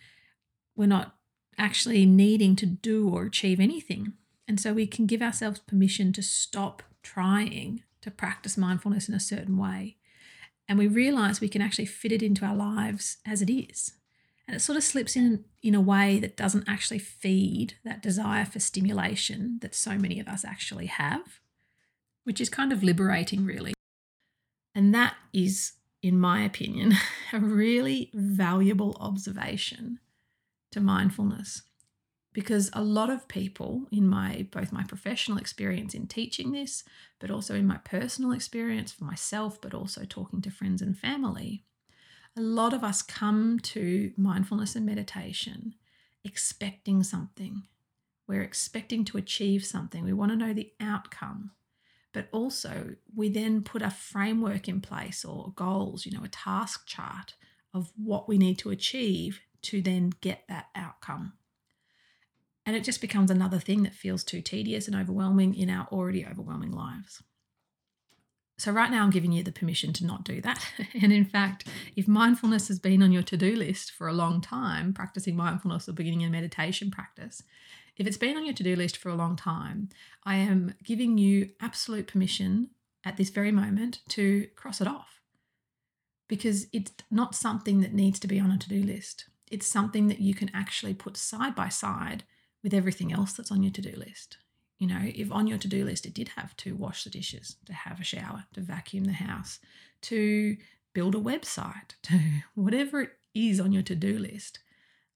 we're 0.76 0.86
not 0.86 1.16
actually 1.58 2.06
needing 2.06 2.56
to 2.56 2.66
do 2.66 3.10
or 3.10 3.24
achieve 3.24 3.60
anything 3.60 4.14
and 4.48 4.60
so 4.60 4.74
we 4.74 4.86
can 4.86 5.06
give 5.06 5.22
ourselves 5.22 5.60
permission 5.60 6.12
to 6.12 6.22
stop 6.22 6.84
trying 7.04 7.84
to 8.02 8.12
practice 8.12 8.58
mindfulness 8.58 9.08
in 9.08 9.16
a 9.16 9.20
certain 9.20 9.58
way. 9.58 9.98
And 10.68 10.78
we 10.78 10.88
realize 10.88 11.42
we 11.42 11.50
can 11.50 11.62
actually 11.62 11.86
fit 11.86 12.12
it 12.12 12.24
into 12.24 12.46
our 12.46 12.56
lives 12.56 13.18
as 13.26 13.42
it 13.42 13.50
is. 13.50 13.94
And 14.52 14.58
it 14.58 14.64
sort 14.64 14.76
of 14.76 14.84
slips 14.84 15.16
in 15.16 15.46
in 15.64 15.74
a 15.74 15.80
way 15.80 16.20
that 16.20 16.36
doesn't 16.36 16.68
actually 16.68 17.00
feed 17.00 17.76
that 17.86 18.02
desire 18.02 18.44
for 18.44 18.60
stimulation 18.60 19.60
that 19.62 19.74
so 19.74 19.98
many 19.98 20.20
of 20.20 20.28
us 20.28 20.44
actually 20.44 20.88
have, 20.88 21.40
which 22.26 22.42
is 22.42 22.50
kind 22.50 22.74
of 22.74 22.84
liberating, 22.84 23.46
really. 23.46 23.74
And 24.76 24.94
that 24.94 25.16
is, 25.32 25.72
in 26.04 26.20
my 26.20 26.44
opinion, 26.44 26.96
a 27.32 27.40
really 27.40 28.12
valuable 28.14 28.98
observation 29.00 30.00
to 30.74 30.82
mindfulness 30.82 31.62
because 32.34 32.70
a 32.74 32.84
lot 32.84 33.10
of 33.10 33.30
people 33.30 33.88
in 33.90 34.06
my 34.06 34.48
both 34.52 34.74
my 34.74 34.84
professional 34.84 35.38
experience 35.38 35.94
in 35.94 36.08
teaching 36.08 36.52
this 36.52 36.84
but 37.20 37.32
also 37.32 37.56
in 37.56 37.68
my 37.68 37.78
personal 37.78 38.34
experience 38.34 38.92
for 38.92 39.06
myself 39.06 39.62
but 39.62 39.74
also 39.74 40.04
talking 40.04 40.42
to 40.42 40.52
friends 40.52 40.82
and 40.82 40.98
family 40.98 41.66
a 42.38 42.42
lot 42.42 42.74
of 42.74 42.84
us 42.84 43.02
come 43.02 43.60
to 43.60 44.12
mindfulness 44.16 44.76
and 44.76 44.86
meditation 44.86 45.76
expecting 46.24 47.04
something. 47.04 47.64
We're 48.28 48.44
expecting 48.44 49.04
to 49.06 49.18
achieve 49.18 49.66
something. 49.66 50.04
We 50.04 50.14
want 50.14 50.32
to 50.32 50.38
know 50.38 50.54
the 50.54 50.72
outcome. 50.80 51.52
But 52.14 52.28
also 52.32 52.96
we 53.16 53.30
then 53.30 53.64
put 53.64 53.82
a 53.82 53.90
framework 53.90 54.68
in 54.68 54.82
place 54.82 55.24
or 55.24 55.54
goals 55.56 56.06
you 56.06 56.12
know 56.12 56.26
a 56.26 56.30
task 56.30 56.86
chart 56.86 57.36
of 57.74 57.92
what 57.96 58.28
we 58.28 58.38
need 58.38 58.58
to 58.60 58.70
achieve 58.70 59.40
to 59.64 59.82
then 59.82 60.12
get 60.22 60.44
that 60.50 60.68
outcome. 60.76 61.34
And 62.66 62.76
it 62.76 62.84
just 62.84 63.02
becomes 63.02 63.32
another 63.32 63.60
thing 63.60 63.84
that 63.84 63.96
feels 63.96 64.24
too 64.24 64.42
tedious 64.42 64.88
and 64.88 64.96
overwhelming 64.96 65.56
in 65.56 65.70
our 65.70 65.88
already 65.92 66.26
overwhelming 66.26 66.72
lives. 66.72 67.24
So, 68.58 68.72
right 68.72 68.92
now, 68.92 69.04
I'm 69.04 69.10
giving 69.10 69.32
you 69.32 69.44
the 69.44 69.52
permission 69.52 69.92
to 69.94 70.06
not 70.06 70.24
do 70.24 70.42
that. 70.42 70.64
And 71.02 71.12
in 71.12 71.26
fact, 71.26 71.68
if 71.96 72.08
mindfulness 72.08 72.68
has 72.68 72.80
been 72.80 73.02
on 73.02 73.12
your 73.12 73.24
to 73.24 73.38
do 73.38 73.56
list 73.56 73.92
for 73.92 74.08
a 74.08 74.14
long 74.14 74.40
time, 74.40 74.94
practicing 74.94 75.36
mindfulness 75.36 75.90
or 75.90 75.94
beginning 75.94 76.24
a 76.24 76.30
meditation 76.30 76.92
practice, 76.92 77.42
if 77.98 78.08
it's 78.08 78.18
been 78.18 78.38
on 78.38 78.46
your 78.46 78.54
to 78.56 78.64
do 78.64 78.76
list 78.76 78.98
for 78.98 79.10
a 79.10 79.16
long 79.16 79.36
time, 79.36 79.90
I 80.24 80.36
am 80.36 80.76
giving 80.84 81.18
you 81.18 81.50
absolute 81.60 82.08
permission 82.08 82.70
at 83.04 83.18
this 83.18 83.30
very 83.30 83.52
moment 83.52 84.00
to 84.10 84.48
cross 84.56 84.82
it 84.82 84.88
off 84.88 85.22
because 86.28 86.68
it's 86.72 86.94
not 87.10 87.36
something 87.36 87.82
that 87.82 87.94
needs 87.94 88.20
to 88.20 88.28
be 88.28 88.40
on 88.40 88.52
a 88.52 88.58
to 88.58 88.70
do 88.70 88.82
list. 88.82 89.26
It's 89.50 89.68
something 89.68 90.08
that 90.08 90.22
you 90.22 90.34
can 90.34 90.50
actually 90.54 90.94
put 90.94 91.18
side 91.18 91.56
by 91.56 91.70
side 91.70 92.24
with 92.64 92.74
everything 92.74 93.12
else 93.12 93.34
that's 93.34 93.52
on 93.52 93.64
your 93.64 93.74
to 93.74 93.82
do 93.82 93.92
list. 93.98 94.38
You 94.82 94.88
know, 94.88 95.00
if 95.04 95.32
on 95.32 95.46
your 95.46 95.60
to 95.60 95.68
do 95.68 95.86
list 95.86 96.08
it 96.08 96.16
did 96.16 96.30
have 96.30 96.58
to 96.58 96.76
wash 96.76 97.04
the 97.04 97.12
dishes, 97.12 97.56
to 97.68 97.74
have 97.74 98.00
a 98.00 98.04
shower, 98.04 98.46
to 98.54 98.62
vacuum 98.62 99.04
the 99.04 99.14
house, 99.14 99.60
to 100.02 100.58
build 100.94 101.14
a 101.14 101.20
website, 101.20 101.92
to 102.02 102.20
whatever 102.56 103.02
it 103.02 103.12
is 103.36 103.60
on 103.60 103.72
your 103.72 103.84
to 103.84 103.96
do 103.96 104.18
list, 104.18 104.58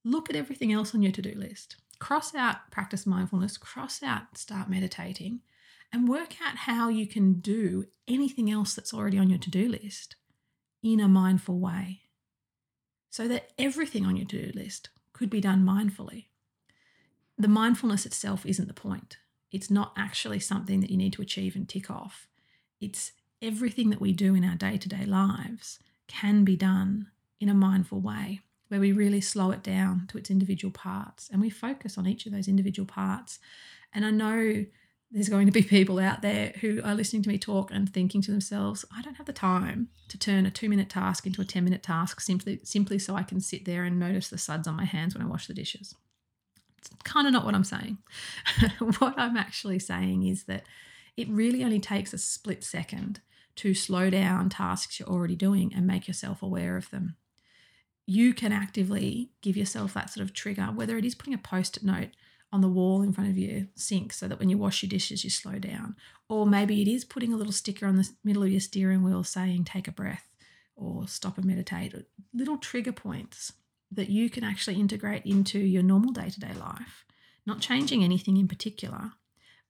look 0.03 0.29
at 0.29 0.35
everything 0.35 0.71
else 0.71 0.93
on 0.93 1.01
your 1.01 1.11
to 1.13 1.21
do 1.23 1.33
list. 1.33 1.77
Cross 1.97 2.35
out 2.35 2.69
practice 2.69 3.07
mindfulness, 3.07 3.57
cross 3.57 4.03
out 4.03 4.37
start 4.37 4.69
meditating, 4.69 5.39
and 5.91 6.07
work 6.07 6.35
out 6.45 6.57
how 6.57 6.89
you 6.89 7.07
can 7.07 7.33
do 7.33 7.85
anything 8.07 8.51
else 8.51 8.75
that's 8.75 8.93
already 8.93 9.17
on 9.17 9.31
your 9.31 9.39
to 9.39 9.49
do 9.49 9.67
list 9.67 10.15
in 10.83 10.99
a 10.99 11.07
mindful 11.07 11.57
way 11.57 12.01
so 13.09 13.27
that 13.27 13.49
everything 13.57 14.05
on 14.05 14.15
your 14.15 14.27
to 14.27 14.45
do 14.45 14.59
list 14.59 14.89
could 15.11 15.31
be 15.31 15.41
done 15.41 15.65
mindfully 15.65 16.25
the 17.37 17.47
mindfulness 17.47 18.05
itself 18.05 18.45
isn't 18.45 18.67
the 18.67 18.73
point. 18.73 19.17
It's 19.51 19.71
not 19.71 19.93
actually 19.97 20.39
something 20.39 20.81
that 20.81 20.89
you 20.89 20.97
need 20.97 21.13
to 21.13 21.21
achieve 21.21 21.55
and 21.55 21.67
tick 21.67 21.89
off. 21.89 22.27
It's 22.81 23.13
everything 23.41 23.89
that 23.89 24.01
we 24.01 24.11
do 24.11 24.35
in 24.35 24.43
our 24.43 24.55
day 24.55 24.77
to 24.77 24.89
day 24.89 25.05
lives 25.05 25.79
can 26.07 26.43
be 26.43 26.55
done 26.55 27.07
in 27.39 27.49
a 27.49 27.53
mindful 27.53 27.99
way 27.99 28.41
where 28.67 28.79
we 28.79 28.91
really 28.91 29.21
slow 29.21 29.51
it 29.51 29.61
down 29.61 30.07
to 30.07 30.17
its 30.17 30.31
individual 30.31 30.71
parts 30.71 31.29
and 31.31 31.39
we 31.39 31.49
focus 31.49 31.97
on 31.97 32.07
each 32.07 32.25
of 32.25 32.31
those 32.31 32.47
individual 32.47 32.87
parts. 32.87 33.39
And 33.93 34.05
I 34.05 34.11
know 34.11 34.65
there's 35.11 35.29
going 35.29 35.45
to 35.45 35.51
be 35.51 35.61
people 35.77 35.99
out 35.99 36.21
there 36.21 36.53
who 36.61 36.81
are 36.83 36.95
listening 36.95 37.21
to 37.23 37.29
me 37.29 37.37
talk 37.37 37.71
and 37.71 37.91
thinking 37.91 38.21
to 38.23 38.31
themselves, 38.31 38.83
I 38.95 39.01
don't 39.01 39.15
have 39.15 39.27
the 39.27 39.33
time 39.33 39.89
to 40.09 40.17
turn 40.17 40.45
a 40.45 40.51
two 40.51 40.69
minute 40.69 40.89
task 40.89 41.25
into 41.25 41.41
a 41.41 41.45
10 41.45 41.63
minute 41.63 41.83
task 41.83 42.19
simply, 42.21 42.59
simply 42.63 42.99
so 42.99 43.15
I 43.15 43.23
can 43.23 43.39
sit 43.39 43.65
there 43.65 43.83
and 43.83 43.99
notice 43.99 44.29
the 44.29 44.37
suds 44.37 44.67
on 44.67 44.75
my 44.75 44.85
hands 44.85 45.13
when 45.13 45.25
I 45.25 45.29
wash 45.29 45.47
the 45.47 45.53
dishes 45.53 45.95
kind 47.03 47.27
of 47.27 47.33
not 47.33 47.45
what 47.45 47.55
I'm 47.55 47.63
saying. 47.63 47.97
what 48.99 49.13
I'm 49.17 49.37
actually 49.37 49.79
saying 49.79 50.23
is 50.23 50.43
that 50.43 50.63
it 51.17 51.29
really 51.29 51.63
only 51.63 51.79
takes 51.79 52.13
a 52.13 52.17
split 52.17 52.63
second 52.63 53.21
to 53.57 53.73
slow 53.73 54.09
down 54.09 54.49
tasks 54.49 54.99
you're 54.99 55.09
already 55.09 55.35
doing 55.35 55.73
and 55.73 55.87
make 55.87 56.07
yourself 56.07 56.41
aware 56.41 56.75
of 56.75 56.89
them. 56.89 57.15
You 58.05 58.33
can 58.33 58.51
actively 58.51 59.31
give 59.41 59.57
yourself 59.57 59.93
that 59.93 60.09
sort 60.09 60.23
of 60.23 60.33
trigger, 60.33 60.65
whether 60.65 60.97
it 60.97 61.05
is 61.05 61.15
putting 61.15 61.33
a 61.33 61.39
post 61.39 61.77
it 61.77 61.83
note 61.83 62.09
on 62.51 62.61
the 62.61 62.67
wall 62.67 63.01
in 63.01 63.11
front 63.11 63.29
of 63.29 63.37
your 63.37 63.63
sink 63.75 64.13
so 64.13 64.27
that 64.27 64.39
when 64.39 64.49
you 64.49 64.57
wash 64.57 64.83
your 64.83 64.89
dishes, 64.89 65.23
you 65.23 65.29
slow 65.29 65.57
down. 65.57 65.95
Or 66.29 66.45
maybe 66.45 66.81
it 66.81 66.87
is 66.87 67.03
putting 67.03 67.33
a 67.33 67.37
little 67.37 67.53
sticker 67.53 67.87
on 67.87 67.95
the 67.95 68.09
middle 68.23 68.43
of 68.43 68.51
your 68.51 68.61
steering 68.61 69.03
wheel 69.03 69.23
saying, 69.23 69.63
take 69.63 69.87
a 69.87 69.91
breath 69.91 70.29
or 70.75 71.07
stop 71.07 71.37
and 71.37 71.45
meditate. 71.45 71.93
Little 72.33 72.57
trigger 72.57 72.91
points 72.91 73.53
that 73.91 74.09
you 74.09 74.29
can 74.29 74.43
actually 74.43 74.79
integrate 74.79 75.25
into 75.25 75.59
your 75.59 75.83
normal 75.83 76.11
day 76.11 76.29
to 76.29 76.39
day 76.39 76.53
life, 76.53 77.05
not 77.45 77.59
changing 77.59 78.03
anything 78.03 78.37
in 78.37 78.47
particular, 78.47 79.13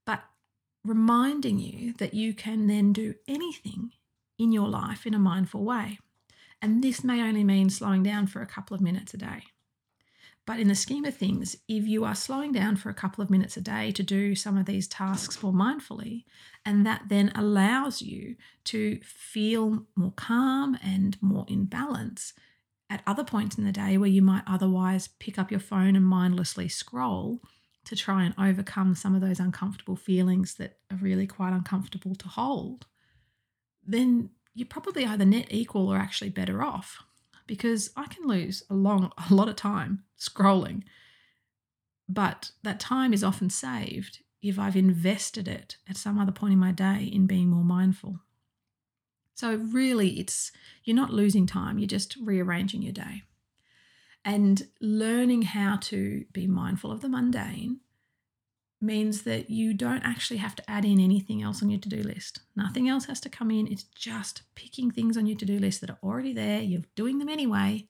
but 0.05 0.23
reminding 0.83 1.59
you 1.59 1.93
that 1.93 2.13
you 2.13 2.33
can 2.33 2.67
then 2.67 2.93
do 2.93 3.15
anything 3.27 3.91
in 4.37 4.51
your 4.51 4.67
life 4.67 5.05
in 5.05 5.13
a 5.13 5.19
mindful 5.19 5.63
way. 5.63 5.99
And 6.61 6.83
this 6.83 7.03
may 7.03 7.21
only 7.21 7.43
mean 7.43 7.69
slowing 7.69 8.03
down 8.03 8.27
for 8.27 8.41
a 8.41 8.47
couple 8.47 8.75
of 8.75 8.81
minutes 8.81 9.13
a 9.13 9.17
day. 9.17 9.43
But 10.45 10.59
in 10.59 10.67
the 10.67 10.75
scheme 10.75 11.05
of 11.05 11.15
things, 11.15 11.57
if 11.67 11.87
you 11.87 12.05
are 12.05 12.13
slowing 12.13 12.51
down 12.51 12.75
for 12.75 12.89
a 12.89 12.93
couple 12.93 13.23
of 13.23 13.31
minutes 13.31 13.57
a 13.57 13.61
day 13.61 13.91
to 13.91 14.03
do 14.03 14.35
some 14.35 14.57
of 14.57 14.67
these 14.67 14.87
tasks 14.87 15.41
more 15.41 15.51
mindfully, 15.51 16.25
and 16.63 16.85
that 16.85 17.03
then 17.09 17.31
allows 17.33 18.01
you 18.01 18.35
to 18.65 18.99
feel 19.01 19.85
more 19.95 20.13
calm 20.15 20.77
and 20.83 21.17
more 21.19 21.45
in 21.47 21.65
balance, 21.65 22.33
at 22.95 23.03
other 23.05 23.23
points 23.23 23.57
in 23.57 23.65
the 23.65 23.71
day 23.71 23.97
where 23.97 24.09
you 24.09 24.21
might 24.21 24.43
otherwise 24.47 25.09
pick 25.19 25.37
up 25.37 25.51
your 25.51 25.59
phone 25.59 25.95
and 25.95 26.05
mindlessly 26.05 26.69
scroll 26.69 27.41
to 27.83 27.95
try 27.95 28.23
and 28.23 28.33
overcome 28.37 28.95
some 28.95 29.13
of 29.13 29.21
those 29.21 29.39
uncomfortable 29.39 29.97
feelings 29.97 30.55
that 30.55 30.77
are 30.89 30.97
really 30.97 31.27
quite 31.27 31.53
uncomfortable 31.53 32.15
to 32.15 32.27
hold, 32.29 32.87
then 33.85 34.29
you're 34.53 34.65
probably 34.67 35.05
either 35.05 35.25
net 35.25 35.47
equal 35.51 35.89
or 35.89 35.97
actually 35.97 36.29
better 36.29 36.63
off 36.63 37.03
because 37.45 37.91
I 37.97 38.07
can 38.07 38.27
lose 38.27 38.63
a 38.69 38.73
long 38.73 39.11
a 39.29 39.33
lot 39.33 39.49
of 39.49 39.57
time 39.57 40.03
scrolling. 40.17 40.83
But 42.07 42.51
that 42.63 42.79
time 42.79 43.13
is 43.13 43.23
often 43.23 43.49
saved 43.49 44.19
if 44.41 44.57
I've 44.57 44.75
invested 44.77 45.47
it 45.47 45.77
at 45.89 45.97
some 45.97 46.17
other 46.17 46.31
point 46.31 46.53
in 46.53 46.59
my 46.59 46.71
day 46.71 47.09
in 47.11 47.27
being 47.27 47.49
more 47.49 47.63
mindful. 47.63 48.19
So, 49.35 49.55
really, 49.55 50.19
it's 50.19 50.51
you're 50.83 50.95
not 50.95 51.13
losing 51.13 51.45
time, 51.45 51.77
you're 51.77 51.87
just 51.87 52.15
rearranging 52.15 52.81
your 52.81 52.93
day. 52.93 53.23
And 54.23 54.67
learning 54.81 55.43
how 55.43 55.77
to 55.81 56.25
be 56.33 56.47
mindful 56.47 56.91
of 56.91 57.01
the 57.01 57.09
mundane 57.09 57.81
means 58.81 59.23
that 59.23 59.49
you 59.49 59.73
don't 59.73 60.03
actually 60.03 60.37
have 60.37 60.55
to 60.55 60.69
add 60.69 60.85
in 60.85 60.99
anything 60.99 61.41
else 61.41 61.61
on 61.61 61.69
your 61.69 61.79
to 61.81 61.89
do 61.89 62.01
list. 62.01 62.39
Nothing 62.55 62.89
else 62.89 63.05
has 63.05 63.19
to 63.21 63.29
come 63.29 63.51
in. 63.51 63.67
It's 63.67 63.83
just 63.83 64.43
picking 64.55 64.89
things 64.89 65.17
on 65.17 65.27
your 65.27 65.37
to 65.37 65.45
do 65.45 65.59
list 65.59 65.81
that 65.81 65.89
are 65.89 65.99
already 66.01 66.33
there. 66.33 66.61
You're 66.61 66.83
doing 66.95 67.19
them 67.19 67.29
anyway. 67.29 67.87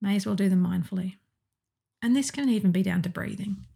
May 0.00 0.16
as 0.16 0.24
well 0.24 0.34
do 0.34 0.48
them 0.48 0.64
mindfully. 0.64 1.16
And 2.00 2.14
this 2.14 2.30
can 2.30 2.48
even 2.48 2.70
be 2.70 2.82
down 2.82 3.02
to 3.02 3.08
breathing. 3.08 3.66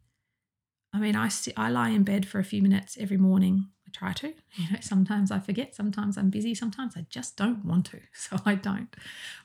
I 0.93 0.99
mean, 0.99 1.17
I, 1.17 1.29
sit, 1.29 1.55
I 1.57 1.71
lie 1.71 1.91
in 1.91 2.03
bed 2.03 2.27
for 2.27 2.39
a 2.39 2.45
few 2.45 2.63
minutes 2.63 2.97
every 3.01 3.17
morning 3.17 3.67
I 3.89 3.97
try 3.97 4.13
to. 4.15 4.35
You 4.57 4.73
know, 4.73 4.79
sometimes 4.81 5.31
I 5.31 5.39
forget, 5.39 5.75
sometimes 5.75 6.19
I'm 6.19 6.31
busy, 6.31 6.55
sometimes 6.55 6.97
I 6.97 7.07
just 7.09 7.37
don't 7.37 7.65
want 7.65 7.87
to, 7.87 8.01
so 8.13 8.39
I 8.45 8.55
don't. 8.55 8.95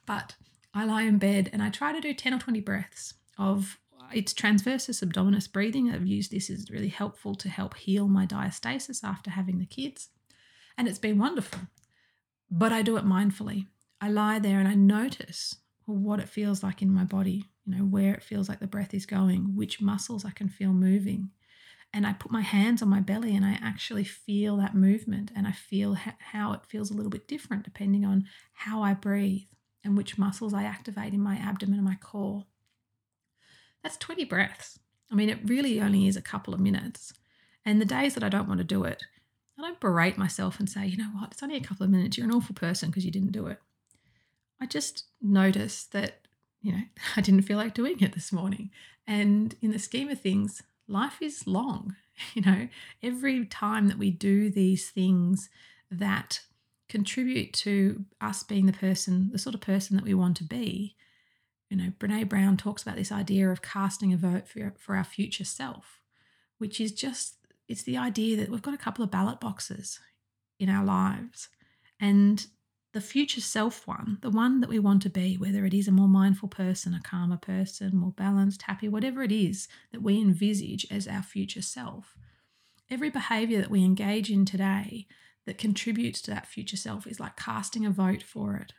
But 0.05 0.35
I 0.73 0.85
lie 0.85 1.03
in 1.03 1.17
bed 1.17 1.49
and 1.53 1.61
I 1.61 1.69
try 1.69 1.93
to 1.93 2.01
do 2.01 2.13
10 2.13 2.33
or 2.33 2.39
20 2.39 2.59
breaths 2.61 3.13
of 3.37 3.77
it's 4.13 4.33
transversus 4.33 5.03
abdominis 5.03 5.51
breathing. 5.51 5.89
I've 5.89 6.05
used 6.05 6.31
this 6.31 6.49
as 6.49 6.69
really 6.69 6.89
helpful 6.89 7.35
to 7.35 7.49
help 7.49 7.75
heal 7.75 8.07
my 8.07 8.25
diastasis 8.25 9.03
after 9.03 9.31
having 9.31 9.59
the 9.59 9.65
kids. 9.65 10.09
And 10.77 10.87
it's 10.87 10.99
been 10.99 11.17
wonderful. 11.17 11.61
But 12.51 12.71
I 12.71 12.81
do 12.81 12.97
it 12.97 13.05
mindfully. 13.05 13.67
I 14.01 14.09
lie 14.09 14.39
there 14.39 14.59
and 14.59 14.67
I 14.67 14.75
notice 14.75 15.55
what 15.85 16.19
it 16.19 16.29
feels 16.29 16.61
like 16.61 16.81
in 16.81 16.93
my 16.93 17.03
body, 17.03 17.45
you 17.65 17.75
know, 17.75 17.85
where 17.85 18.13
it 18.13 18.23
feels 18.23 18.49
like 18.49 18.59
the 18.59 18.67
breath 18.67 18.93
is 18.93 19.05
going, 19.05 19.55
which 19.55 19.81
muscles 19.81 20.25
I 20.25 20.31
can 20.31 20.49
feel 20.49 20.73
moving 20.73 21.31
and 21.93 22.07
I 22.07 22.13
put 22.13 22.31
my 22.31 22.41
hands 22.41 22.81
on 22.81 22.89
my 22.89 22.99
belly 22.99 23.35
and 23.35 23.45
I 23.45 23.59
actually 23.61 24.03
feel 24.03 24.57
that 24.57 24.73
movement 24.73 25.31
and 25.35 25.47
I 25.47 25.51
feel 25.51 25.93
ha- 25.93 26.15
how 26.31 26.53
it 26.53 26.65
feels 26.65 26.89
a 26.89 26.95
little 26.95 27.11
bit 27.11 27.27
different 27.27 27.63
depending 27.63 28.03
on 28.03 28.25
how 28.53 28.81
I 28.81 28.95
breathe 28.95 29.43
and 29.83 29.95
which 29.95 30.17
muscles 30.17 30.53
I 30.53 30.63
activate 30.63 31.13
in 31.13 31.21
my 31.21 31.35
abdomen 31.35 31.77
and 31.77 31.87
my 31.87 31.95
core. 31.95 32.45
That's 33.83 33.97
20 33.97 34.25
breaths. 34.25 34.79
I 35.11 35.15
mean, 35.15 35.29
it 35.29 35.39
really 35.45 35.79
only 35.79 36.07
is 36.07 36.17
a 36.17 36.21
couple 36.21 36.53
of 36.53 36.59
minutes. 36.59 37.13
And 37.63 37.79
the 37.79 37.85
days 37.85 38.15
that 38.15 38.23
I 38.23 38.29
don't 38.29 38.47
want 38.47 38.57
to 38.57 38.63
do 38.63 38.83
it, 38.85 39.03
I 39.57 39.61
don't 39.61 39.79
berate 39.79 40.17
myself 40.17 40.59
and 40.59 40.67
say, 40.67 40.87
you 40.87 40.97
know 40.97 41.11
what, 41.13 41.31
it's 41.31 41.43
only 41.43 41.57
a 41.57 41.61
couple 41.61 41.83
of 41.83 41.91
minutes. 41.91 42.17
You're 42.17 42.27
an 42.27 42.33
awful 42.33 42.55
person 42.55 42.89
because 42.89 43.05
you 43.05 43.11
didn't 43.11 43.33
do 43.33 43.45
it. 43.47 43.59
I 44.59 44.65
just 44.65 45.05
notice 45.21 45.83
that, 45.87 46.27
you 46.61 46.71
know, 46.71 46.83
I 47.15 47.21
didn't 47.21 47.43
feel 47.43 47.57
like 47.57 47.75
doing 47.75 47.99
it 47.99 48.13
this 48.13 48.31
morning. 48.31 48.71
And 49.05 49.55
in 49.61 49.71
the 49.71 49.79
scheme 49.79 50.09
of 50.09 50.19
things, 50.19 50.63
life 50.87 51.21
is 51.21 51.47
long. 51.47 51.95
You 52.35 52.43
know, 52.43 52.67
every 53.01 53.43
time 53.43 53.87
that 53.87 53.97
we 53.97 54.11
do 54.11 54.51
these 54.51 54.91
things 54.91 55.49
that 55.89 56.41
contribute 56.87 57.53
to 57.53 58.05
us 58.21 58.43
being 58.43 58.67
the 58.67 58.71
person, 58.71 59.31
the 59.31 59.39
sort 59.39 59.55
of 59.55 59.61
person 59.61 59.97
that 59.97 60.05
we 60.05 60.13
want 60.13 60.37
to 60.37 60.43
be, 60.43 60.95
you 61.71 61.77
know, 61.77 61.91
Brene 61.97 62.29
Brown 62.29 62.55
talks 62.55 62.83
about 62.83 62.97
this 62.97 63.11
idea 63.11 63.49
of 63.49 63.63
casting 63.63 64.13
a 64.13 64.17
vote 64.17 64.47
for, 64.47 64.75
for 64.77 64.95
our 64.95 65.03
future 65.03 65.43
self, 65.43 66.01
which 66.59 66.79
is 66.79 66.91
just, 66.91 67.37
it's 67.67 67.81
the 67.81 67.97
idea 67.97 68.37
that 68.37 68.49
we've 68.49 68.61
got 68.61 68.75
a 68.75 68.77
couple 68.77 69.03
of 69.03 69.09
ballot 69.09 69.39
boxes 69.39 69.99
in 70.59 70.69
our 70.69 70.85
lives. 70.85 71.49
And 71.99 72.45
the 72.93 73.01
future 73.01 73.41
self 73.41 73.87
one, 73.87 74.19
the 74.21 74.29
one 74.29 74.61
that 74.61 74.69
we 74.69 74.79
want 74.79 75.01
to 75.01 75.09
be, 75.09 75.35
whether 75.35 75.65
it 75.65 75.73
is 75.73 75.87
a 75.87 75.91
more 75.91 76.07
mindful 76.07 76.47
person, 76.47 76.93
a 76.93 77.01
calmer 77.01 77.37
person, 77.37 77.95
more 77.95 78.11
balanced, 78.11 78.63
happy, 78.63 78.87
whatever 78.87 79.23
it 79.23 79.31
is 79.31 79.67
that 79.91 80.03
we 80.03 80.21
envisage 80.21 80.87
as 80.91 81.07
our 81.07 81.23
future 81.23 81.61
self, 81.61 82.15
every 82.89 83.09
behavior 83.09 83.59
that 83.59 83.71
we 83.71 83.83
engage 83.83 84.29
in 84.29 84.45
today 84.45 85.07
that 85.45 85.57
contributes 85.57 86.21
to 86.21 86.31
that 86.31 86.47
future 86.47 86.77
self 86.77 87.07
is 87.07 87.19
like 87.19 87.35
casting 87.35 87.85
a 87.85 87.89
vote 87.89 88.21
for 88.21 88.55
it. 88.55 88.73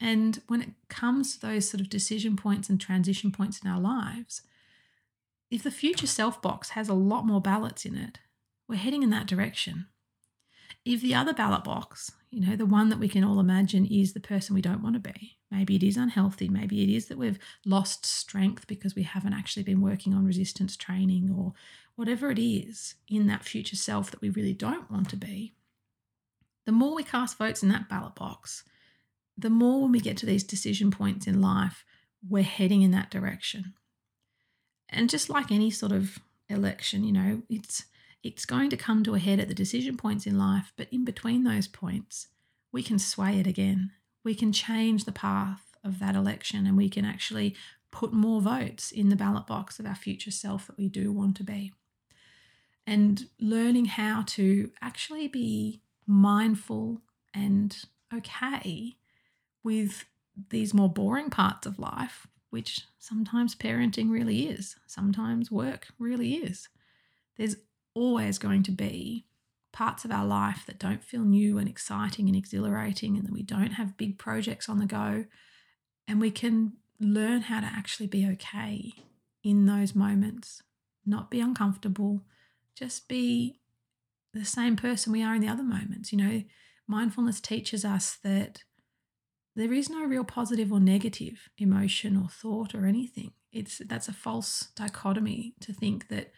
And 0.00 0.40
when 0.48 0.62
it 0.62 0.70
comes 0.88 1.34
to 1.34 1.40
those 1.40 1.68
sort 1.68 1.80
of 1.80 1.90
decision 1.90 2.36
points 2.36 2.70
and 2.70 2.80
transition 2.80 3.30
points 3.30 3.60
in 3.62 3.70
our 3.70 3.80
lives, 3.80 4.42
if 5.50 5.62
the 5.62 5.70
future 5.70 6.06
self 6.06 6.40
box 6.40 6.70
has 6.70 6.88
a 6.88 6.94
lot 6.94 7.26
more 7.26 7.40
ballots 7.40 7.84
in 7.84 7.96
it, 7.96 8.18
we're 8.66 8.76
heading 8.76 9.02
in 9.02 9.10
that 9.10 9.26
direction. 9.26 9.86
If 10.88 11.02
the 11.02 11.14
other 11.14 11.34
ballot 11.34 11.64
box, 11.64 12.12
you 12.30 12.40
know, 12.40 12.56
the 12.56 12.64
one 12.64 12.88
that 12.88 12.98
we 12.98 13.10
can 13.10 13.22
all 13.22 13.40
imagine 13.40 13.84
is 13.84 14.14
the 14.14 14.20
person 14.20 14.54
we 14.54 14.62
don't 14.62 14.82
want 14.82 14.94
to 14.94 15.12
be, 15.12 15.36
maybe 15.50 15.76
it 15.76 15.82
is 15.82 15.98
unhealthy, 15.98 16.48
maybe 16.48 16.82
it 16.82 16.88
is 16.88 17.08
that 17.08 17.18
we've 17.18 17.38
lost 17.66 18.06
strength 18.06 18.66
because 18.66 18.94
we 18.94 19.02
haven't 19.02 19.34
actually 19.34 19.64
been 19.64 19.82
working 19.82 20.14
on 20.14 20.24
resistance 20.24 20.78
training 20.78 21.30
or 21.30 21.52
whatever 21.96 22.30
it 22.30 22.38
is 22.38 22.94
in 23.06 23.26
that 23.26 23.44
future 23.44 23.76
self 23.76 24.10
that 24.10 24.22
we 24.22 24.30
really 24.30 24.54
don't 24.54 24.90
want 24.90 25.10
to 25.10 25.16
be, 25.16 25.52
the 26.64 26.72
more 26.72 26.94
we 26.94 27.04
cast 27.04 27.36
votes 27.36 27.62
in 27.62 27.68
that 27.68 27.90
ballot 27.90 28.14
box, 28.14 28.64
the 29.36 29.50
more 29.50 29.82
when 29.82 29.92
we 29.92 30.00
get 30.00 30.16
to 30.16 30.26
these 30.26 30.42
decision 30.42 30.90
points 30.90 31.26
in 31.26 31.42
life, 31.42 31.84
we're 32.26 32.42
heading 32.42 32.80
in 32.80 32.92
that 32.92 33.10
direction. 33.10 33.74
And 34.88 35.10
just 35.10 35.28
like 35.28 35.52
any 35.52 35.70
sort 35.70 35.92
of 35.92 36.18
election, 36.48 37.04
you 37.04 37.12
know, 37.12 37.42
it's 37.50 37.84
it's 38.22 38.44
going 38.44 38.70
to 38.70 38.76
come 38.76 39.04
to 39.04 39.14
a 39.14 39.18
head 39.18 39.40
at 39.40 39.48
the 39.48 39.54
decision 39.54 39.96
points 39.96 40.26
in 40.26 40.38
life, 40.38 40.72
but 40.76 40.88
in 40.92 41.04
between 41.04 41.44
those 41.44 41.68
points, 41.68 42.28
we 42.72 42.82
can 42.82 42.98
sway 42.98 43.38
it 43.38 43.46
again. 43.46 43.92
We 44.24 44.34
can 44.34 44.52
change 44.52 45.04
the 45.04 45.12
path 45.12 45.76
of 45.84 45.98
that 46.00 46.16
election 46.16 46.66
and 46.66 46.76
we 46.76 46.88
can 46.88 47.04
actually 47.04 47.54
put 47.90 48.12
more 48.12 48.40
votes 48.40 48.90
in 48.90 49.08
the 49.08 49.16
ballot 49.16 49.46
box 49.46 49.78
of 49.78 49.86
our 49.86 49.94
future 49.94 50.30
self 50.30 50.66
that 50.66 50.76
we 50.76 50.88
do 50.88 51.12
want 51.12 51.36
to 51.36 51.44
be. 51.44 51.72
And 52.86 53.28
learning 53.38 53.86
how 53.86 54.24
to 54.28 54.70
actually 54.82 55.28
be 55.28 55.82
mindful 56.06 57.02
and 57.34 57.76
okay 58.14 58.96
with 59.62 60.04
these 60.50 60.72
more 60.72 60.88
boring 60.88 61.30
parts 61.30 61.66
of 61.66 61.78
life, 61.78 62.26
which 62.50 62.82
sometimes 62.98 63.54
parenting 63.54 64.10
really 64.10 64.48
is, 64.48 64.76
sometimes 64.86 65.50
work 65.50 65.88
really 65.98 66.34
is. 66.34 66.68
There's 67.36 67.56
always 67.98 68.38
going 68.38 68.62
to 68.64 68.72
be 68.72 69.26
parts 69.72 70.04
of 70.04 70.10
our 70.10 70.24
life 70.24 70.64
that 70.66 70.78
don't 70.78 71.04
feel 71.04 71.22
new 71.22 71.58
and 71.58 71.68
exciting 71.68 72.26
and 72.26 72.36
exhilarating, 72.36 73.16
and 73.16 73.26
that 73.26 73.32
we 73.32 73.42
don't 73.42 73.72
have 73.72 73.96
big 73.96 74.18
projects 74.18 74.68
on 74.68 74.78
the 74.78 74.86
go. 74.86 75.24
And 76.06 76.20
we 76.20 76.30
can 76.30 76.72
learn 76.98 77.42
how 77.42 77.60
to 77.60 77.66
actually 77.66 78.06
be 78.06 78.26
okay 78.26 78.92
in 79.44 79.66
those 79.66 79.94
moments, 79.94 80.62
not 81.04 81.30
be 81.30 81.40
uncomfortable, 81.40 82.22
just 82.74 83.08
be 83.08 83.60
the 84.32 84.44
same 84.44 84.76
person 84.76 85.12
we 85.12 85.22
are 85.22 85.34
in 85.34 85.42
the 85.42 85.48
other 85.48 85.62
moments. 85.62 86.12
You 86.12 86.18
know, 86.18 86.42
mindfulness 86.86 87.40
teaches 87.40 87.84
us 87.84 88.18
that 88.22 88.64
there 89.54 89.72
is 89.72 89.90
no 89.90 90.04
real 90.04 90.24
positive 90.24 90.72
or 90.72 90.80
negative 90.80 91.48
emotion 91.58 92.16
or 92.16 92.28
thought 92.28 92.74
or 92.74 92.86
anything. 92.86 93.32
It's 93.52 93.78
that's 93.78 94.08
a 94.08 94.12
false 94.12 94.68
dichotomy 94.76 95.54
to 95.60 95.72
think 95.72 96.08
that 96.08 96.32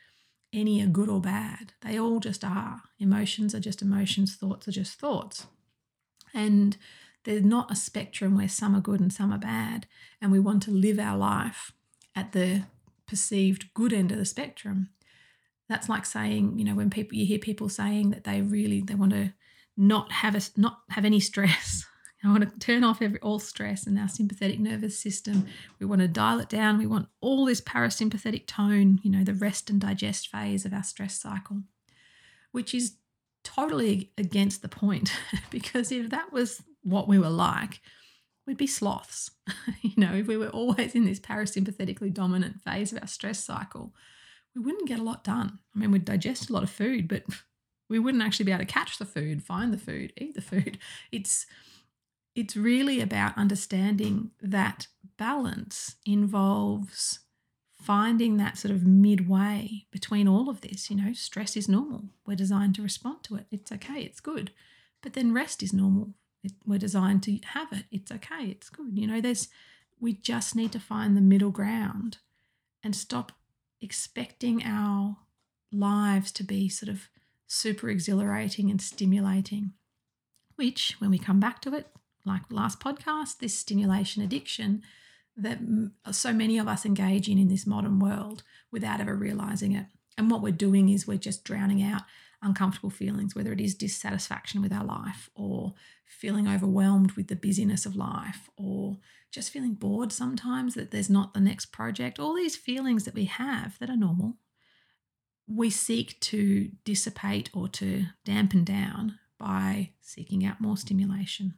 any 0.52 0.82
are 0.82 0.88
good 0.88 1.08
or 1.08 1.20
bad. 1.20 1.72
They 1.82 1.98
all 1.98 2.20
just 2.20 2.44
are. 2.44 2.82
Emotions 2.98 3.54
are 3.54 3.60
just 3.60 3.82
emotions, 3.82 4.34
thoughts 4.34 4.66
are 4.68 4.72
just 4.72 4.98
thoughts. 4.98 5.46
And 6.34 6.76
there's 7.24 7.44
not 7.44 7.70
a 7.70 7.76
spectrum 7.76 8.36
where 8.36 8.48
some 8.48 8.74
are 8.74 8.80
good 8.80 9.00
and 9.00 9.12
some 9.12 9.32
are 9.32 9.38
bad. 9.38 9.86
And 10.20 10.32
we 10.32 10.38
want 10.38 10.62
to 10.64 10.70
live 10.70 10.98
our 10.98 11.16
life 11.16 11.72
at 12.16 12.32
the 12.32 12.64
perceived 13.06 13.72
good 13.74 13.92
end 13.92 14.12
of 14.12 14.18
the 14.18 14.24
spectrum. 14.24 14.90
That's 15.68 15.88
like 15.88 16.04
saying, 16.04 16.58
you 16.58 16.64
know, 16.64 16.74
when 16.74 16.90
people 16.90 17.16
you 17.16 17.26
hear 17.26 17.38
people 17.38 17.68
saying 17.68 18.10
that 18.10 18.24
they 18.24 18.40
really 18.42 18.80
they 18.80 18.94
want 18.94 19.12
to 19.12 19.32
not 19.76 20.10
have 20.12 20.34
a, 20.34 20.40
not 20.56 20.80
have 20.90 21.04
any 21.04 21.20
stress 21.20 21.84
I 22.22 22.28
want 22.28 22.42
to 22.42 22.58
turn 22.58 22.84
off 22.84 23.00
every 23.00 23.18
all 23.20 23.38
stress 23.38 23.86
in 23.86 23.96
our 23.96 24.08
sympathetic 24.08 24.60
nervous 24.60 24.98
system. 24.98 25.46
We 25.78 25.86
want 25.86 26.02
to 26.02 26.08
dial 26.08 26.38
it 26.40 26.50
down. 26.50 26.78
We 26.78 26.86
want 26.86 27.08
all 27.20 27.46
this 27.46 27.62
parasympathetic 27.62 28.46
tone, 28.46 29.00
you 29.02 29.10
know, 29.10 29.24
the 29.24 29.34
rest 29.34 29.70
and 29.70 29.80
digest 29.80 30.28
phase 30.28 30.66
of 30.66 30.74
our 30.74 30.82
stress 30.82 31.18
cycle, 31.18 31.62
which 32.52 32.74
is 32.74 32.96
totally 33.42 34.12
against 34.18 34.60
the 34.60 34.68
point 34.68 35.12
because 35.50 35.90
if 35.90 36.10
that 36.10 36.32
was 36.32 36.62
what 36.82 37.08
we 37.08 37.18
were 37.18 37.30
like, 37.30 37.80
we'd 38.46 38.58
be 38.58 38.66
sloths. 38.66 39.30
you 39.80 39.92
know, 39.96 40.14
if 40.14 40.26
we 40.26 40.36
were 40.36 40.48
always 40.48 40.94
in 40.94 41.06
this 41.06 41.20
parasympathetically 41.20 42.12
dominant 42.12 42.60
phase 42.60 42.92
of 42.92 42.98
our 43.00 43.08
stress 43.08 43.42
cycle, 43.42 43.94
we 44.54 44.60
wouldn't 44.60 44.88
get 44.88 44.98
a 44.98 45.04
lot 45.04 45.24
done. 45.24 45.58
I 45.74 45.78
mean, 45.78 45.90
we'd 45.90 46.04
digest 46.04 46.50
a 46.50 46.52
lot 46.52 46.64
of 46.64 46.70
food, 46.70 47.08
but 47.08 47.22
we 47.88 47.98
wouldn't 47.98 48.22
actually 48.22 48.44
be 48.44 48.52
able 48.52 48.64
to 48.64 48.72
catch 48.72 48.98
the 48.98 49.04
food, 49.06 49.42
find 49.42 49.72
the 49.72 49.78
food, 49.78 50.12
eat 50.18 50.34
the 50.34 50.42
food. 50.42 50.78
It's 51.10 51.46
it's 52.34 52.56
really 52.56 53.00
about 53.00 53.36
understanding 53.36 54.30
that 54.40 54.86
balance 55.16 55.96
involves 56.06 57.20
finding 57.72 58.36
that 58.36 58.58
sort 58.58 58.72
of 58.72 58.86
midway 58.86 59.86
between 59.90 60.28
all 60.28 60.48
of 60.48 60.60
this. 60.60 60.90
You 60.90 60.96
know, 60.96 61.12
stress 61.12 61.56
is 61.56 61.68
normal. 61.68 62.04
We're 62.26 62.36
designed 62.36 62.74
to 62.76 62.82
respond 62.82 63.24
to 63.24 63.36
it. 63.36 63.46
It's 63.50 63.72
okay. 63.72 64.02
It's 64.02 64.20
good. 64.20 64.52
But 65.02 65.14
then 65.14 65.32
rest 65.32 65.62
is 65.62 65.72
normal. 65.72 66.14
It, 66.42 66.52
we're 66.66 66.78
designed 66.78 67.22
to 67.24 67.38
have 67.48 67.72
it. 67.72 67.84
It's 67.90 68.12
okay. 68.12 68.44
It's 68.44 68.68
good. 68.68 68.98
You 68.98 69.06
know, 69.06 69.20
there's, 69.20 69.48
we 69.98 70.12
just 70.12 70.54
need 70.54 70.72
to 70.72 70.80
find 70.80 71.16
the 71.16 71.22
middle 71.22 71.50
ground 71.50 72.18
and 72.82 72.94
stop 72.94 73.32
expecting 73.80 74.62
our 74.62 75.16
lives 75.72 76.32
to 76.32 76.44
be 76.44 76.68
sort 76.68 76.90
of 76.90 77.08
super 77.46 77.88
exhilarating 77.88 78.70
and 78.70 78.80
stimulating, 78.80 79.72
which, 80.56 80.96
when 80.98 81.10
we 81.10 81.18
come 81.18 81.40
back 81.40 81.60
to 81.62 81.74
it, 81.74 81.88
like 82.24 82.42
last 82.50 82.80
podcast, 82.80 83.38
this 83.38 83.58
stimulation 83.58 84.22
addiction 84.22 84.82
that 85.36 85.58
so 86.12 86.32
many 86.32 86.58
of 86.58 86.68
us 86.68 86.84
engage 86.84 87.28
in 87.28 87.38
in 87.38 87.48
this 87.48 87.66
modern 87.66 87.98
world 87.98 88.42
without 88.70 89.00
ever 89.00 89.14
realizing 89.14 89.72
it. 89.72 89.86
And 90.18 90.30
what 90.30 90.42
we're 90.42 90.52
doing 90.52 90.88
is 90.88 91.06
we're 91.06 91.18
just 91.18 91.44
drowning 91.44 91.82
out 91.82 92.02
uncomfortable 92.42 92.90
feelings, 92.90 93.34
whether 93.34 93.52
it 93.52 93.60
is 93.60 93.74
dissatisfaction 93.74 94.60
with 94.62 94.72
our 94.72 94.84
life 94.84 95.30
or 95.34 95.74
feeling 96.04 96.48
overwhelmed 96.48 97.12
with 97.12 97.28
the 97.28 97.36
busyness 97.36 97.86
of 97.86 97.96
life 97.96 98.50
or 98.56 98.98
just 99.30 99.50
feeling 99.50 99.74
bored 99.74 100.12
sometimes 100.12 100.74
that 100.74 100.90
there's 100.90 101.10
not 101.10 101.34
the 101.34 101.40
next 101.40 101.66
project, 101.66 102.18
all 102.18 102.34
these 102.34 102.56
feelings 102.56 103.04
that 103.04 103.14
we 103.14 103.26
have 103.26 103.78
that 103.78 103.90
are 103.90 103.96
normal. 103.96 104.36
We 105.46 105.70
seek 105.70 106.18
to 106.20 106.70
dissipate 106.84 107.50
or 107.54 107.68
to 107.68 108.06
dampen 108.24 108.64
down 108.64 109.18
by 109.38 109.90
seeking 110.00 110.44
out 110.44 110.60
more 110.60 110.76
stimulation 110.76 111.54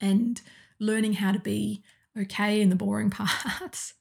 and 0.00 0.40
learning 0.78 1.14
how 1.14 1.32
to 1.32 1.38
be 1.38 1.82
okay 2.18 2.60
in 2.60 2.70
the 2.70 2.76
boring 2.76 3.10
parts 3.10 3.94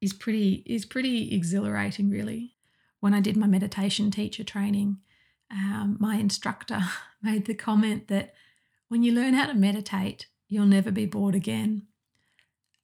is 0.00 0.12
pretty 0.12 0.62
is 0.66 0.84
pretty 0.84 1.34
exhilarating 1.34 2.10
really. 2.10 2.54
When 3.00 3.14
i 3.14 3.20
did 3.20 3.36
my 3.36 3.46
meditation 3.46 4.10
teacher 4.10 4.44
training 4.44 4.98
um, 5.50 5.96
my 6.00 6.16
instructor 6.16 6.80
made 7.22 7.44
the 7.44 7.54
comment 7.54 8.08
that 8.08 8.34
when 8.88 9.02
you 9.02 9.12
learn 9.12 9.34
how 9.34 9.46
to 9.46 9.54
meditate 9.54 10.26
you'll 10.48 10.66
never 10.66 10.90
be 10.90 11.06
bored 11.06 11.34
again. 11.34 11.86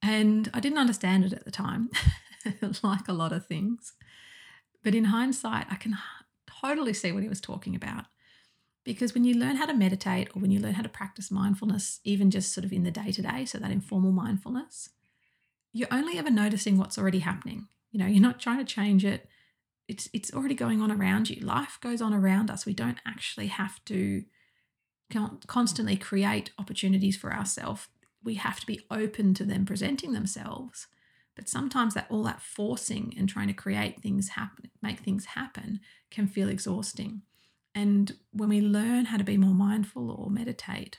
And 0.01 0.49
i 0.53 0.59
didn't 0.59 0.79
understand 0.79 1.25
it 1.25 1.33
at 1.33 1.45
the 1.45 1.51
time 1.51 1.89
like 2.83 3.07
a 3.07 3.13
lot 3.13 3.31
of 3.31 3.45
things. 3.45 3.93
But 4.83 4.95
in 4.95 5.05
hindsight 5.05 5.67
i 5.69 5.75
can 5.75 5.97
totally 6.61 6.93
see 6.93 7.11
what 7.11 7.23
he 7.23 7.29
was 7.29 7.41
talking 7.41 7.75
about 7.75 8.05
because 8.83 9.13
when 9.13 9.23
you 9.23 9.35
learn 9.35 9.57
how 9.57 9.65
to 9.65 9.73
meditate 9.73 10.29
or 10.35 10.39
when 10.39 10.51
you 10.51 10.59
learn 10.59 10.73
how 10.73 10.81
to 10.81 10.89
practice 10.89 11.29
mindfulness, 11.29 11.99
even 12.03 12.31
just 12.31 12.53
sort 12.53 12.65
of 12.65 12.73
in 12.73 12.83
the 12.83 12.91
day 12.91 13.11
to 13.11 13.21
day, 13.21 13.45
so 13.45 13.57
that 13.57 13.71
informal 13.71 14.11
mindfulness, 14.11 14.89
you're 15.71 15.87
only 15.91 16.17
ever 16.17 16.31
noticing 16.31 16.77
what's 16.77 16.97
already 16.97 17.19
happening. 17.19 17.67
You 17.91 17.99
know, 17.99 18.07
you're 18.07 18.21
not 18.21 18.39
trying 18.39 18.57
to 18.57 18.73
change 18.73 19.05
it. 19.05 19.27
it's 19.87 20.09
it's 20.13 20.33
already 20.33 20.55
going 20.55 20.81
on 20.81 20.91
around 20.91 21.29
you. 21.29 21.45
Life 21.45 21.77
goes 21.81 22.01
on 22.01 22.13
around 22.13 22.49
us. 22.49 22.65
We 22.65 22.73
don't 22.73 22.99
actually 23.05 23.47
have 23.47 23.83
to 23.85 24.23
constantly 25.47 25.97
create 25.97 26.51
opportunities 26.57 27.17
for 27.17 27.33
ourselves. 27.33 27.87
We 28.23 28.35
have 28.35 28.59
to 28.61 28.65
be 28.65 28.81
open 28.89 29.33
to 29.35 29.43
them 29.43 29.65
presenting 29.65 30.13
themselves. 30.13 30.87
But 31.35 31.49
sometimes 31.49 31.93
that 31.93 32.07
all 32.09 32.23
that 32.23 32.41
forcing 32.41 33.13
and 33.17 33.27
trying 33.27 33.47
to 33.47 33.53
create 33.53 34.01
things 34.01 34.29
happen, 34.29 34.69
make 34.81 34.99
things 34.99 35.25
happen, 35.25 35.79
can 36.09 36.27
feel 36.27 36.49
exhausting. 36.49 37.21
And 37.73 38.13
when 38.31 38.49
we 38.49 38.61
learn 38.61 39.05
how 39.05 39.17
to 39.17 39.23
be 39.23 39.37
more 39.37 39.53
mindful 39.53 40.11
or 40.11 40.29
meditate, 40.29 40.97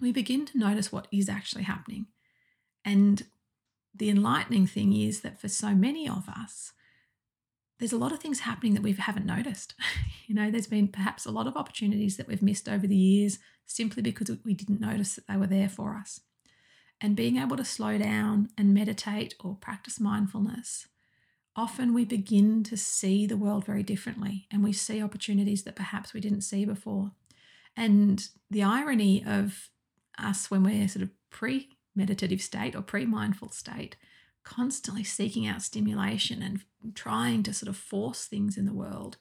we 0.00 0.12
begin 0.12 0.44
to 0.46 0.58
notice 0.58 0.90
what 0.90 1.06
is 1.12 1.28
actually 1.28 1.62
happening. 1.64 2.06
And 2.84 3.24
the 3.94 4.10
enlightening 4.10 4.66
thing 4.66 4.94
is 4.94 5.20
that 5.20 5.40
for 5.40 5.48
so 5.48 5.74
many 5.74 6.08
of 6.08 6.28
us, 6.28 6.72
there's 7.78 7.92
a 7.92 7.98
lot 7.98 8.12
of 8.12 8.20
things 8.20 8.40
happening 8.40 8.74
that 8.74 8.82
we 8.82 8.92
haven't 8.92 9.26
noticed. 9.26 9.74
you 10.26 10.34
know, 10.34 10.50
there's 10.50 10.66
been 10.66 10.88
perhaps 10.88 11.26
a 11.26 11.30
lot 11.30 11.46
of 11.46 11.56
opportunities 11.56 12.16
that 12.16 12.28
we've 12.28 12.42
missed 12.42 12.68
over 12.68 12.86
the 12.86 12.96
years 12.96 13.38
simply 13.66 14.02
because 14.02 14.30
we 14.44 14.54
didn't 14.54 14.80
notice 14.80 15.14
that 15.14 15.26
they 15.28 15.36
were 15.36 15.46
there 15.46 15.68
for 15.68 15.96
us. 15.96 16.20
And 17.00 17.16
being 17.16 17.36
able 17.36 17.56
to 17.56 17.64
slow 17.64 17.98
down 17.98 18.50
and 18.56 18.72
meditate 18.72 19.34
or 19.42 19.56
practice 19.56 20.00
mindfulness, 20.00 20.86
often 21.56 21.94
we 21.94 22.04
begin 22.04 22.64
to 22.64 22.76
see 22.76 23.26
the 23.26 23.36
world 23.36 23.64
very 23.64 23.82
differently 23.82 24.46
and 24.50 24.64
we 24.64 24.72
see 24.72 25.02
opportunities 25.02 25.62
that 25.62 25.76
perhaps 25.76 26.12
we 26.12 26.20
didn't 26.20 26.40
see 26.40 26.64
before. 26.64 27.12
And 27.76 28.26
the 28.50 28.62
irony 28.62 29.24
of 29.24 29.70
us 30.18 30.50
when 30.50 30.62
we're 30.62 30.88
sort 30.88 31.02
of 31.02 31.10
pre 31.30 31.68
meditative 31.94 32.42
state 32.42 32.74
or 32.74 32.82
pre 32.82 33.04
mindful 33.04 33.50
state 33.50 33.96
constantly 34.44 35.02
seeking 35.02 35.46
out 35.46 35.62
stimulation 35.62 36.42
and 36.42 36.60
trying 36.94 37.42
to 37.42 37.52
sort 37.52 37.68
of 37.68 37.76
force 37.76 38.26
things 38.26 38.58
in 38.58 38.66
the 38.66 38.74
world 38.74 39.16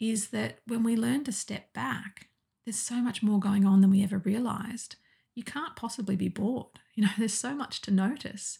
is 0.00 0.28
that 0.28 0.58
when 0.66 0.82
we 0.82 0.96
learn 0.96 1.22
to 1.24 1.32
step 1.32 1.72
back, 1.72 2.28
there's 2.64 2.78
so 2.78 2.96
much 2.96 3.22
more 3.22 3.40
going 3.40 3.66
on 3.66 3.80
than 3.80 3.90
we 3.90 4.02
ever 4.02 4.18
realized. 4.18 4.96
You 5.34 5.42
can't 5.42 5.76
possibly 5.76 6.16
be 6.16 6.28
bored. 6.28 6.78
You 6.94 7.04
know, 7.04 7.10
there's 7.18 7.34
so 7.34 7.54
much 7.54 7.80
to 7.82 7.90
notice 7.90 8.58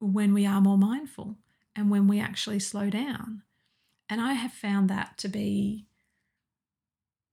when 0.00 0.34
we 0.34 0.44
are 0.44 0.60
more 0.60 0.78
mindful 0.78 1.36
and 1.76 1.90
when 1.90 2.08
we 2.08 2.20
actually 2.20 2.58
slow 2.58 2.90
down. 2.90 3.42
And 4.08 4.20
I 4.20 4.34
have 4.34 4.52
found 4.52 4.88
that 4.88 5.18
to 5.18 5.28
be 5.28 5.86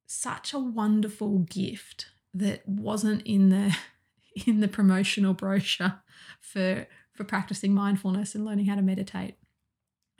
such 0.05 0.53
a 0.53 0.59
wonderful 0.59 1.39
gift 1.39 2.07
that 2.33 2.67
wasn't 2.67 3.21
in 3.25 3.49
the 3.49 3.75
in 4.47 4.59
the 4.59 4.67
promotional 4.67 5.33
brochure 5.33 6.01
for 6.41 6.87
for 7.13 7.23
practicing 7.23 7.73
mindfulness 7.73 8.33
and 8.33 8.43
learning 8.43 8.65
how 8.65 8.75
to 8.75 8.81
meditate. 8.81 9.35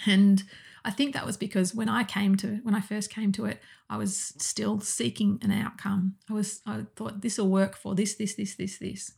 And 0.06 0.44
I 0.86 0.92
think 0.92 1.14
that 1.14 1.26
was 1.26 1.38
because 1.38 1.74
when 1.74 1.90
I 1.90 2.04
came 2.04 2.36
to 2.38 2.60
when 2.64 2.76
I 2.76 2.82
first 2.82 3.10
came 3.10 3.32
to 3.34 3.46
it, 3.46 3.62
I 3.90 3.98
was 3.98 4.16
still 4.38 4.80
seeking 4.80 5.40
an 5.42 5.52
outcome. 5.52 6.16
I 6.30 6.34
was 6.34 6.62
I 6.66 6.86
thought 6.96 7.22
this 7.22 7.38
will 7.38 7.50
work 7.50 7.76
for 7.76 7.96
this, 7.96 8.16
this, 8.16 8.36
this, 8.36 8.56
this, 8.56 8.78
this. 8.78 9.14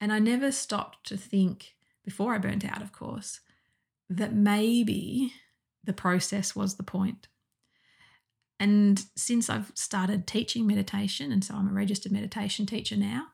And 0.00 0.12
I 0.12 0.18
never 0.18 0.50
stopped 0.50 1.06
to 1.08 1.16
think 1.16 1.74
before 2.04 2.34
I 2.34 2.38
burnt 2.38 2.64
out, 2.64 2.80
of 2.80 2.92
course, 2.92 3.40
that 4.10 4.34
maybe 4.34 5.32
the 5.84 5.92
process 5.92 6.54
was 6.54 6.76
the 6.76 6.82
point. 6.82 7.28
And 8.58 9.02
since 9.16 9.48
I've 9.48 9.72
started 9.74 10.26
teaching 10.26 10.66
meditation, 10.66 11.32
and 11.32 11.42
so 11.42 11.54
I'm 11.54 11.68
a 11.68 11.72
registered 11.72 12.12
meditation 12.12 12.66
teacher 12.66 12.96
now, 12.96 13.28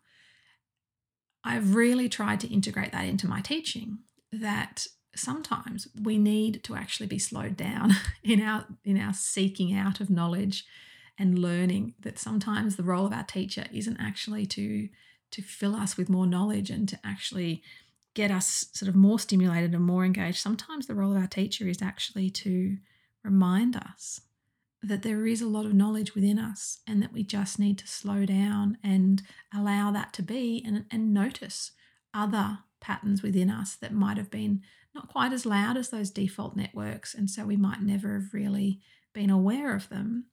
I've 1.43 1.75
really 1.75 2.09
tried 2.09 2.41
to 2.41 2.53
integrate 2.53 2.93
that 2.93 3.07
into 3.07 3.27
my 3.27 3.41
teaching 3.41 3.99
that 4.31 4.87
sometimes 5.17 5.89
we 6.01 6.19
need 6.19 6.63
to 6.65 6.77
actually 6.77 7.07
be 7.07 7.19
slowed 7.19 7.57
down 7.57 7.93
in 8.23 8.41
our 8.43 8.67
in 8.85 9.01
our 9.01 9.15
seeking 9.15 9.75
out 9.75 10.01
of 10.01 10.11
knowledge 10.11 10.65
and 11.19 11.39
learning 11.39 11.95
that 12.01 12.19
sometimes 12.19 12.77
the 12.77 12.83
role 12.83 13.07
of 13.07 13.13
our 13.13 13.25
teacher 13.25 13.65
isn't 13.73 13.97
actually 13.99 14.45
to 14.45 14.89
to 15.31 15.43
fill 15.43 15.75
us 15.75 15.97
with 15.97 16.09
more 16.09 16.27
knowledge 16.27 16.71
and 16.71 16.89
to 16.89 16.99
actually 17.03 17.63
get 18.17 18.31
us 18.31 18.67
sort 18.73 18.89
of 18.89 18.97
more 18.97 19.19
stimulated 19.19 19.75
and 19.75 19.85
more 19.85 20.05
engaged 20.05 20.39
sometimes 20.39 20.87
the 20.87 20.95
role 20.95 21.13
of 21.13 21.21
our 21.21 21.27
teacher 21.27 21.69
is 21.69 21.83
actually 21.83 22.31
to 22.31 22.79
remind 23.23 23.77
us 23.77 24.23
that 24.83 25.03
there 25.03 25.27
is 25.27 25.43
a 25.43 25.49
lot 25.49 25.67
of 25.67 25.75
knowledge 25.75 26.15
within 26.15 26.39
us 26.39 26.79
and 26.87 27.03
that 27.03 27.13
we 27.13 27.23
just 27.23 27.59
need 27.59 27.77
to 27.77 27.87
slow 27.87 28.25
down 28.25 28.79
and 28.83 29.23
allow 29.55 29.91
that 29.91 30.13
to 30.15 30.23
be 30.23 30.63
and, 30.67 30.87
and 30.91 31.13
notice 31.13 31.73
other 32.15 32.61
patterns 32.81 33.23
within 33.23 33.51
us 33.51 33.75
that 33.77 33.93
might 33.93 34.17
have 34.17 34.31
been 34.31 34.63
not 34.95 35.09
quite 35.09 35.33
as 35.33 35.45
loud 35.45 35.77
as 35.77 35.91
those 35.91 36.11
default 36.11 36.57
networks. 36.57 37.15
And 37.15 37.29
so 37.29 37.45
we 37.45 37.57
might 37.57 37.83
never 37.83 38.15
have 38.15 38.33
really 38.33 38.81
been 39.13 39.29
aware 39.29 39.75
of 39.75 39.89
them. 39.89 40.27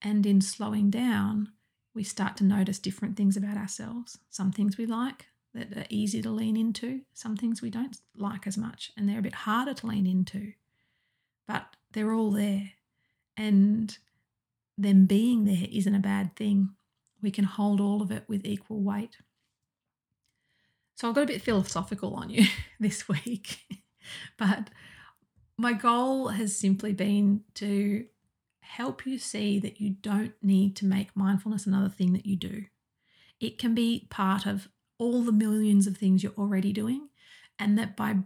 And 0.00 0.24
in 0.24 0.40
slowing 0.40 0.90
down, 0.90 1.48
we 1.94 2.04
start 2.04 2.36
to 2.38 2.44
notice 2.44 2.78
different 2.78 3.16
things 3.16 3.36
about 3.36 3.56
ourselves. 3.56 4.18
Some 4.30 4.52
things 4.52 4.78
we 4.78 4.86
like 4.86 5.26
that 5.54 5.76
are 5.76 5.86
easy 5.88 6.22
to 6.22 6.30
lean 6.30 6.56
into, 6.56 7.02
some 7.14 7.36
things 7.36 7.62
we 7.62 7.70
don't 7.70 7.96
like 8.16 8.46
as 8.46 8.56
much, 8.56 8.92
and 8.96 9.08
they're 9.08 9.18
a 9.18 9.22
bit 9.22 9.34
harder 9.34 9.74
to 9.74 9.86
lean 9.86 10.06
into. 10.06 10.52
But 11.46 11.66
they're 11.92 12.12
all 12.12 12.30
there 12.30 12.72
and 13.36 13.96
them 14.76 15.06
being 15.06 15.44
there 15.44 15.66
isn't 15.70 15.94
a 15.94 16.00
bad 16.00 16.36
thing. 16.36 16.70
We 17.22 17.30
can 17.30 17.44
hold 17.44 17.80
all 17.80 18.02
of 18.02 18.10
it 18.10 18.24
with 18.28 18.44
equal 18.44 18.80
weight. 18.80 19.16
So 20.94 21.08
I've 21.08 21.14
got 21.14 21.24
a 21.24 21.28
bit 21.28 21.42
philosophical 21.42 22.14
on 22.14 22.28
you 22.28 22.46
this 22.80 23.08
week, 23.08 23.60
but 24.38 24.68
my 25.56 25.72
goal 25.72 26.28
has 26.28 26.56
simply 26.56 26.92
been 26.92 27.42
to 27.54 28.06
help 28.60 29.06
you 29.06 29.18
see 29.18 29.58
that 29.58 29.80
you 29.80 29.90
don't 29.90 30.34
need 30.42 30.76
to 30.76 30.84
make 30.84 31.16
mindfulness 31.16 31.66
another 31.66 31.88
thing 31.88 32.12
that 32.12 32.26
you 32.26 32.36
do. 32.36 32.64
It 33.40 33.58
can 33.58 33.74
be 33.74 34.06
part 34.10 34.46
of 34.46 34.68
all 34.98 35.22
the 35.22 35.32
millions 35.32 35.86
of 35.86 35.96
things 35.96 36.22
you're 36.22 36.32
already 36.38 36.72
doing, 36.72 37.08
and 37.58 37.78
that 37.78 37.96
by 37.96 38.16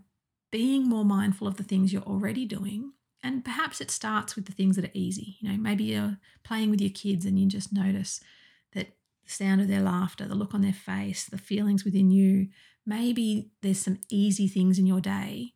being 0.50 0.88
more 0.88 1.04
mindful 1.04 1.46
of 1.46 1.56
the 1.56 1.62
things 1.62 1.92
you're 1.92 2.02
already 2.02 2.44
doing, 2.44 2.92
and 3.22 3.44
perhaps 3.44 3.80
it 3.80 3.90
starts 3.90 4.35
with 4.35 4.46
the 4.46 4.52
things 4.52 4.76
that 4.76 4.85
are 4.85 4.94
easy. 4.94 5.37
You 5.40 5.50
know, 5.50 5.58
maybe 5.58 5.85
you're 5.85 6.18
playing 6.44 6.70
with 6.70 6.80
your 6.80 6.90
kids 6.90 7.24
and 7.24 7.38
you 7.38 7.46
just 7.46 7.72
notice 7.72 8.20
that 8.72 8.96
the 9.24 9.30
sound 9.30 9.61
of 9.61 9.68
their 9.68 9.80
laughter, 9.80 10.26
the 10.26 10.35
look 10.35 10.54
on 10.54 10.61
their 10.61 10.72
face, 10.72 11.24
the 11.24 11.38
feelings 11.38 11.85
within 11.85 12.11
you. 12.11 12.48
Maybe 12.85 13.52
there's 13.62 13.78
some 13.78 14.00
easy 14.11 14.48
things 14.48 14.78
in 14.78 14.87
your 14.87 15.00
day 15.00 15.54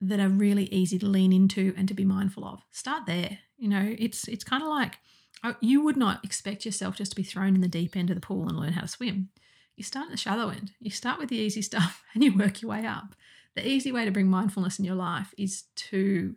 that 0.00 0.20
are 0.20 0.28
really 0.28 0.64
easy 0.64 0.98
to 0.98 1.06
lean 1.06 1.32
into 1.32 1.72
and 1.76 1.88
to 1.88 1.94
be 1.94 2.04
mindful 2.04 2.44
of. 2.44 2.60
Start 2.70 3.06
there. 3.06 3.38
You 3.56 3.68
know, 3.68 3.94
it's 3.98 4.28
it's 4.28 4.44
kind 4.44 4.62
of 4.62 4.68
like 4.68 4.98
oh, 5.44 5.54
you 5.60 5.82
would 5.82 5.96
not 5.96 6.24
expect 6.24 6.64
yourself 6.64 6.96
just 6.96 7.12
to 7.12 7.16
be 7.16 7.22
thrown 7.22 7.54
in 7.54 7.60
the 7.60 7.68
deep 7.68 7.96
end 7.96 8.10
of 8.10 8.16
the 8.16 8.20
pool 8.20 8.48
and 8.48 8.58
learn 8.58 8.72
how 8.72 8.82
to 8.82 8.88
swim. 8.88 9.30
You 9.76 9.84
start 9.84 10.06
at 10.06 10.10
the 10.10 10.16
shallow 10.16 10.48
end. 10.48 10.72
You 10.80 10.90
start 10.90 11.18
with 11.18 11.28
the 11.28 11.36
easy 11.36 11.62
stuff 11.62 12.02
and 12.14 12.24
you 12.24 12.36
work 12.36 12.62
your 12.62 12.70
way 12.70 12.86
up. 12.86 13.14
The 13.54 13.66
easy 13.66 13.92
way 13.92 14.04
to 14.04 14.10
bring 14.10 14.28
mindfulness 14.28 14.78
in 14.78 14.84
your 14.84 14.94
life 14.94 15.32
is 15.38 15.64
to 15.76 16.34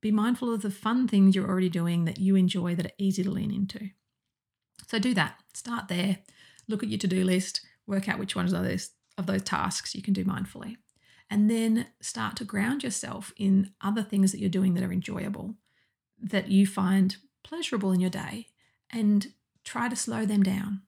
be 0.00 0.10
mindful 0.10 0.52
of 0.52 0.62
the 0.62 0.70
fun 0.70 1.08
things 1.08 1.34
you're 1.34 1.48
already 1.48 1.68
doing 1.68 2.04
that 2.04 2.18
you 2.18 2.36
enjoy 2.36 2.74
that 2.74 2.86
are 2.86 2.96
easy 2.98 3.22
to 3.24 3.30
lean 3.30 3.50
into. 3.50 3.90
So 4.86 4.98
do 4.98 5.14
that. 5.14 5.40
Start 5.54 5.88
there. 5.88 6.18
Look 6.68 6.82
at 6.82 6.88
your 6.88 6.98
to-do 6.98 7.24
list, 7.24 7.62
work 7.86 8.08
out 8.08 8.18
which 8.18 8.36
ones 8.36 8.52
of 8.52 8.64
those 8.64 8.90
of 9.18 9.26
those 9.26 9.42
tasks 9.42 9.94
you 9.94 10.02
can 10.02 10.12
do 10.12 10.24
mindfully. 10.24 10.76
And 11.30 11.50
then 11.50 11.86
start 12.00 12.36
to 12.36 12.44
ground 12.44 12.84
yourself 12.84 13.32
in 13.36 13.72
other 13.80 14.02
things 14.02 14.30
that 14.30 14.38
you're 14.38 14.50
doing 14.50 14.74
that 14.74 14.84
are 14.84 14.92
enjoyable, 14.92 15.54
that 16.20 16.48
you 16.48 16.66
find 16.66 17.16
pleasurable 17.42 17.92
in 17.92 18.00
your 18.00 18.10
day, 18.10 18.48
and 18.90 19.32
try 19.64 19.88
to 19.88 19.96
slow 19.96 20.26
them 20.26 20.42
down. 20.42 20.82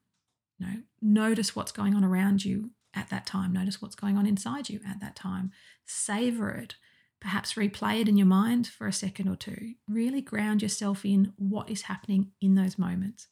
Know, 0.59 0.81
notice 1.01 1.55
what's 1.55 1.71
going 1.71 1.95
on 1.95 2.03
around 2.03 2.43
you 2.43 2.71
at 2.93 3.09
that 3.09 3.25
time. 3.25 3.53
Notice 3.53 3.81
what's 3.81 3.95
going 3.95 4.17
on 4.17 4.25
inside 4.25 4.69
you 4.69 4.81
at 4.87 4.99
that 4.99 5.15
time. 5.15 5.51
Savor 5.85 6.51
it 6.51 6.75
perhaps 7.19 7.53
replay 7.53 8.01
it 8.01 8.07
in 8.07 8.17
your 8.17 8.27
mind 8.27 8.67
for 8.67 8.87
a 8.87 8.93
second 8.93 9.27
or 9.27 9.35
two. 9.35 9.73
Really 9.87 10.21
ground 10.21 10.61
yourself 10.61 11.05
in 11.05 11.33
what 11.35 11.69
is 11.69 11.83
happening 11.83 12.31
in 12.41 12.55
those 12.55 12.77
moments. 12.77 13.27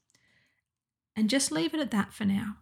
And 1.16 1.30
just 1.30 1.52
leave 1.52 1.74
it 1.74 1.80
at 1.80 1.92
that 1.92 2.14
for 2.14 2.26
now. 2.26 2.58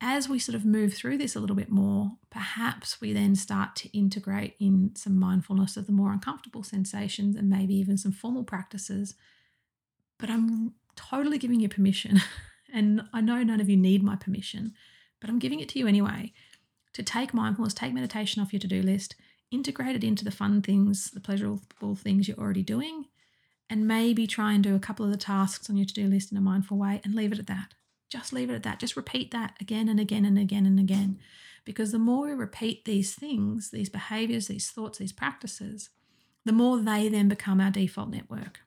As 0.00 0.28
we 0.28 0.38
sort 0.38 0.54
of 0.54 0.64
move 0.64 0.94
through 0.94 1.18
this 1.18 1.34
a 1.34 1.40
little 1.40 1.56
bit 1.56 1.70
more, 1.70 2.12
perhaps 2.30 3.00
we 3.00 3.12
then 3.12 3.34
start 3.34 3.74
to 3.76 3.98
integrate 3.98 4.54
in 4.60 4.92
some 4.94 5.18
mindfulness 5.18 5.76
of 5.76 5.86
the 5.86 5.92
more 5.92 6.12
uncomfortable 6.12 6.62
sensations 6.62 7.34
and 7.34 7.50
maybe 7.50 7.74
even 7.74 7.96
some 7.96 8.12
formal 8.12 8.44
practices. 8.44 9.14
But 10.18 10.30
I'm 10.30 10.74
totally 10.94 11.38
giving 11.38 11.60
you 11.60 11.68
permission. 11.68 12.20
And 12.72 13.02
I 13.12 13.20
know 13.20 13.42
none 13.42 13.60
of 13.60 13.68
you 13.68 13.76
need 13.76 14.02
my 14.02 14.16
permission, 14.16 14.74
but 15.20 15.30
I'm 15.30 15.38
giving 15.38 15.60
it 15.60 15.68
to 15.70 15.78
you 15.78 15.86
anyway 15.86 16.32
to 16.92 17.02
take 17.02 17.32
mindfulness, 17.32 17.74
take 17.74 17.94
meditation 17.94 18.42
off 18.42 18.52
your 18.52 18.60
to 18.60 18.66
do 18.66 18.82
list, 18.82 19.14
integrate 19.50 19.96
it 19.96 20.04
into 20.04 20.24
the 20.24 20.30
fun 20.30 20.62
things, 20.62 21.10
the 21.10 21.20
pleasurable 21.20 21.94
things 21.94 22.26
you're 22.26 22.38
already 22.38 22.62
doing, 22.62 23.06
and 23.70 23.86
maybe 23.86 24.26
try 24.26 24.52
and 24.52 24.64
do 24.64 24.74
a 24.74 24.80
couple 24.80 25.04
of 25.04 25.10
the 25.10 25.16
tasks 25.16 25.68
on 25.68 25.76
your 25.76 25.86
to 25.86 25.94
do 25.94 26.06
list 26.06 26.32
in 26.32 26.38
a 26.38 26.40
mindful 26.40 26.76
way 26.76 27.00
and 27.04 27.14
leave 27.14 27.32
it 27.32 27.38
at 27.38 27.46
that. 27.46 27.74
Just 28.08 28.32
leave 28.32 28.50
it 28.50 28.54
at 28.54 28.62
that. 28.62 28.80
Just 28.80 28.96
repeat 28.96 29.30
that 29.30 29.54
again 29.60 29.88
and 29.88 30.00
again 30.00 30.24
and 30.24 30.38
again 30.38 30.66
and 30.66 30.80
again. 30.80 31.18
Because 31.64 31.92
the 31.92 31.98
more 31.98 32.26
we 32.26 32.32
repeat 32.32 32.84
these 32.84 33.14
things, 33.14 33.70
these 33.70 33.90
behaviors, 33.90 34.48
these 34.48 34.70
thoughts, 34.70 34.98
these 34.98 35.12
practices, 35.12 35.90
the 36.44 36.52
more 36.52 36.78
they 36.78 37.08
then 37.08 37.28
become 37.28 37.60
our 37.60 37.70
default 37.70 38.08
network. 38.08 38.60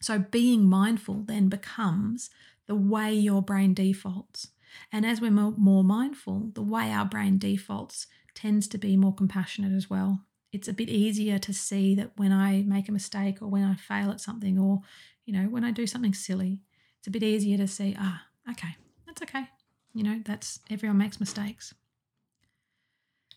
So 0.00 0.18
being 0.18 0.64
mindful 0.64 1.22
then 1.22 1.48
becomes 1.48 2.30
the 2.66 2.74
way 2.74 3.12
your 3.14 3.42
brain 3.42 3.74
defaults. 3.74 4.48
And 4.92 5.06
as 5.06 5.20
we're 5.20 5.30
more 5.30 5.84
mindful, 5.84 6.50
the 6.54 6.62
way 6.62 6.90
our 6.90 7.04
brain 7.04 7.38
defaults 7.38 8.06
tends 8.34 8.68
to 8.68 8.78
be 8.78 8.96
more 8.96 9.14
compassionate 9.14 9.72
as 9.72 9.88
well. 9.88 10.20
It's 10.52 10.68
a 10.68 10.72
bit 10.72 10.88
easier 10.88 11.38
to 11.38 11.52
see 11.52 11.94
that 11.94 12.12
when 12.16 12.32
I 12.32 12.62
make 12.62 12.88
a 12.88 12.92
mistake 12.92 13.40
or 13.40 13.48
when 13.48 13.64
I 13.64 13.74
fail 13.74 14.10
at 14.10 14.20
something 14.20 14.58
or, 14.58 14.82
you 15.24 15.32
know, 15.32 15.48
when 15.48 15.64
I 15.64 15.70
do 15.70 15.86
something 15.86 16.14
silly, 16.14 16.60
it's 16.98 17.08
a 17.08 17.10
bit 17.10 17.22
easier 17.22 17.56
to 17.58 17.66
see, 17.66 17.96
ah, 17.98 18.24
okay, 18.50 18.76
that's 19.06 19.22
okay. 19.22 19.48
You 19.94 20.02
know, 20.02 20.20
that's 20.24 20.60
everyone 20.70 20.98
makes 20.98 21.20
mistakes. 21.20 21.74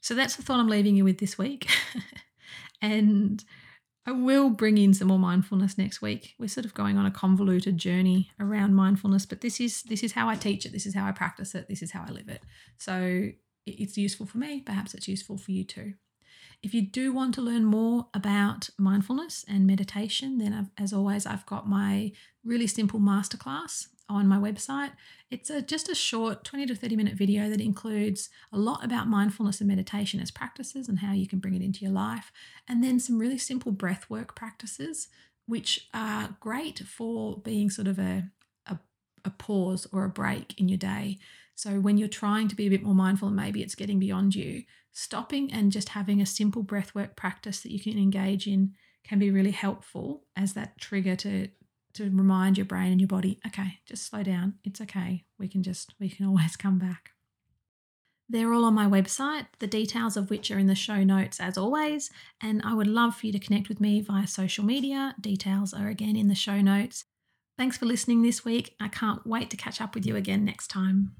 So 0.02 0.14
that's 0.14 0.36
the 0.36 0.44
thought 0.44 0.60
I'm 0.60 0.68
leaving 0.68 0.96
you 0.96 1.04
with 1.04 1.18
this 1.20 1.38
week. 1.38 1.70
and 2.82 3.44
I 4.06 4.12
will 4.12 4.50
bring 4.50 4.78
in 4.78 4.94
some 4.94 5.10
more 5.10 5.20
mindfulness 5.20 5.78
next 5.78 6.02
week. 6.02 6.36
We're 6.40 6.48
sort 6.48 6.66
of 6.66 6.74
going 6.74 6.98
on 6.98 7.06
a 7.06 7.12
convoluted 7.12 7.78
journey 7.78 8.32
around 8.40 8.74
mindfulness, 8.74 9.26
but 9.26 9.42
this 9.42 9.60
is 9.60 9.84
this 9.84 10.04
is 10.04 10.14
how 10.14 10.28
I 10.28 10.36
teach 10.36 10.66
it, 10.66 10.72
this 10.72 10.86
is 10.86 10.96
how 10.96 11.06
I 11.06 11.12
practice 11.12 11.54
it, 11.54 11.68
this 11.68 11.82
is 11.82 11.92
how 11.92 12.06
I 12.08 12.12
live 12.12 12.30
it. 12.30 12.42
So 12.78 13.30
it's 13.66 13.98
useful 13.98 14.26
for 14.26 14.38
me, 14.38 14.62
perhaps 14.62 14.94
it's 14.94 15.08
useful 15.08 15.38
for 15.38 15.52
you 15.52 15.64
too. 15.64 15.94
If 16.62 16.74
you 16.74 16.82
do 16.82 17.14
want 17.14 17.36
to 17.36 17.42
learn 17.42 17.64
more 17.64 18.08
about 18.14 18.70
mindfulness 18.78 19.46
and 19.48 19.66
meditation, 19.66 20.40
then 20.40 20.54
I've, 20.54 20.84
as 20.84 20.92
always, 20.92 21.26
I've 21.26 21.46
got 21.46 21.70
my 21.70 22.12
really 22.44 22.68
simple 22.68 23.00
masterclass 23.00 23.88
on 24.10 24.28
my 24.28 24.38
website. 24.38 24.92
It's 25.30 25.50
a, 25.50 25.62
just 25.62 25.88
a 25.88 25.96
short 25.96 26.44
20 26.44 26.66
to 26.68 26.76
30 26.76 26.96
minute 26.96 27.14
video 27.14 27.50
that 27.50 27.62
includes 27.62 28.30
a 28.52 28.58
lot 28.58 28.84
about 28.84 29.08
mindfulness 29.08 29.62
and 29.62 29.68
meditation 29.68 30.20
as 30.20 30.32
practices 30.32 30.90
and 30.90 31.00
how 31.00 31.14
you 31.14 31.28
can 31.28 31.40
bring 31.40 31.54
it 31.54 31.62
into 31.62 31.82
your 31.82 31.94
life, 31.94 32.32
and 32.68 32.84
then 32.84 33.00
some 33.00 33.20
really 33.20 33.38
simple 33.38 33.72
breath 33.72 34.10
work 34.10 34.36
practices, 34.36 35.08
which 35.46 35.88
are 35.94 36.36
great 36.40 36.80
for 36.80 37.38
being 37.38 37.70
sort 37.70 37.88
of 37.88 38.00
a, 38.00 38.26
a, 38.66 38.80
a 39.24 39.30
pause 39.30 39.88
or 39.92 40.04
a 40.04 40.10
break 40.10 40.60
in 40.60 40.68
your 40.68 40.78
day. 40.78 41.20
So 41.56 41.80
when 41.80 41.98
you're 41.98 42.08
trying 42.08 42.48
to 42.48 42.56
be 42.56 42.68
a 42.68 42.70
bit 42.70 42.84
more 42.84 42.96
mindful 42.96 43.28
and 43.28 43.38
maybe 43.38 43.62
it's 43.62 43.76
getting 43.76 44.00
beyond 44.00 44.34
you, 44.34 44.64
stopping 44.94 45.52
and 45.52 45.72
just 45.72 45.90
having 45.90 46.22
a 46.22 46.26
simple 46.26 46.64
breath 46.64 46.96
work 46.96 47.16
practice 47.16 47.62
that 47.62 47.72
you 47.72 47.80
can 47.80 47.98
engage 47.98 48.48
in 48.48 48.74
can 49.04 49.20
be 49.20 49.32
really 49.32 49.52
helpful 49.52 50.24
as 50.36 50.54
that 50.54 50.78
trigger 50.80 51.16
to 51.16 51.50
to 51.94 52.04
remind 52.04 52.58
your 52.58 52.66
brain 52.66 52.92
and 52.92 53.02
your 53.02 53.08
body, 53.08 53.40
okay, 53.48 53.80
just 53.86 54.06
slow 54.06 54.24
down. 54.24 54.56
It's 54.64 54.82
okay. 54.82 55.26
We 55.38 55.48
can 55.48 55.64
just, 55.64 55.94
we 56.00 56.10
can 56.10 56.26
always 56.28 56.56
come 56.56 56.80
back. 56.80 57.12
They're 58.32 58.54
all 58.54 58.66
on 58.66 58.76
my 58.76 58.86
website, 58.86 59.48
the 59.58 59.66
details 59.66 60.16
of 60.16 60.30
which 60.30 60.52
are 60.52 60.60
in 60.60 60.68
the 60.68 60.76
show 60.76 61.04
notes 61.04 61.40
as 61.40 61.58
always. 61.58 62.12
And 62.40 62.62
I 62.64 62.76
would 62.76 62.86
love 62.86 63.16
for 63.16 63.26
you 63.26 63.32
to 63.32 63.40
connect 63.40 63.70
with 63.70 63.82
me 63.82 64.02
via 64.02 64.28
social 64.28 64.64
media. 64.64 65.16
Details 65.20 65.74
are 65.74 65.88
again 65.88 66.16
in 66.16 66.28
the 66.28 66.36
show 66.36 66.62
notes. 66.62 67.06
Thanks 67.58 67.78
for 67.78 67.88
listening 67.88 68.22
this 68.22 68.46
week. 68.46 68.76
I 68.80 68.88
can't 68.88 69.26
wait 69.26 69.50
to 69.50 69.58
catch 69.58 69.82
up 69.82 69.96
with 69.96 70.06
you 70.06 70.16
again 70.16 70.46
next 70.46 70.68
time. 70.68 71.16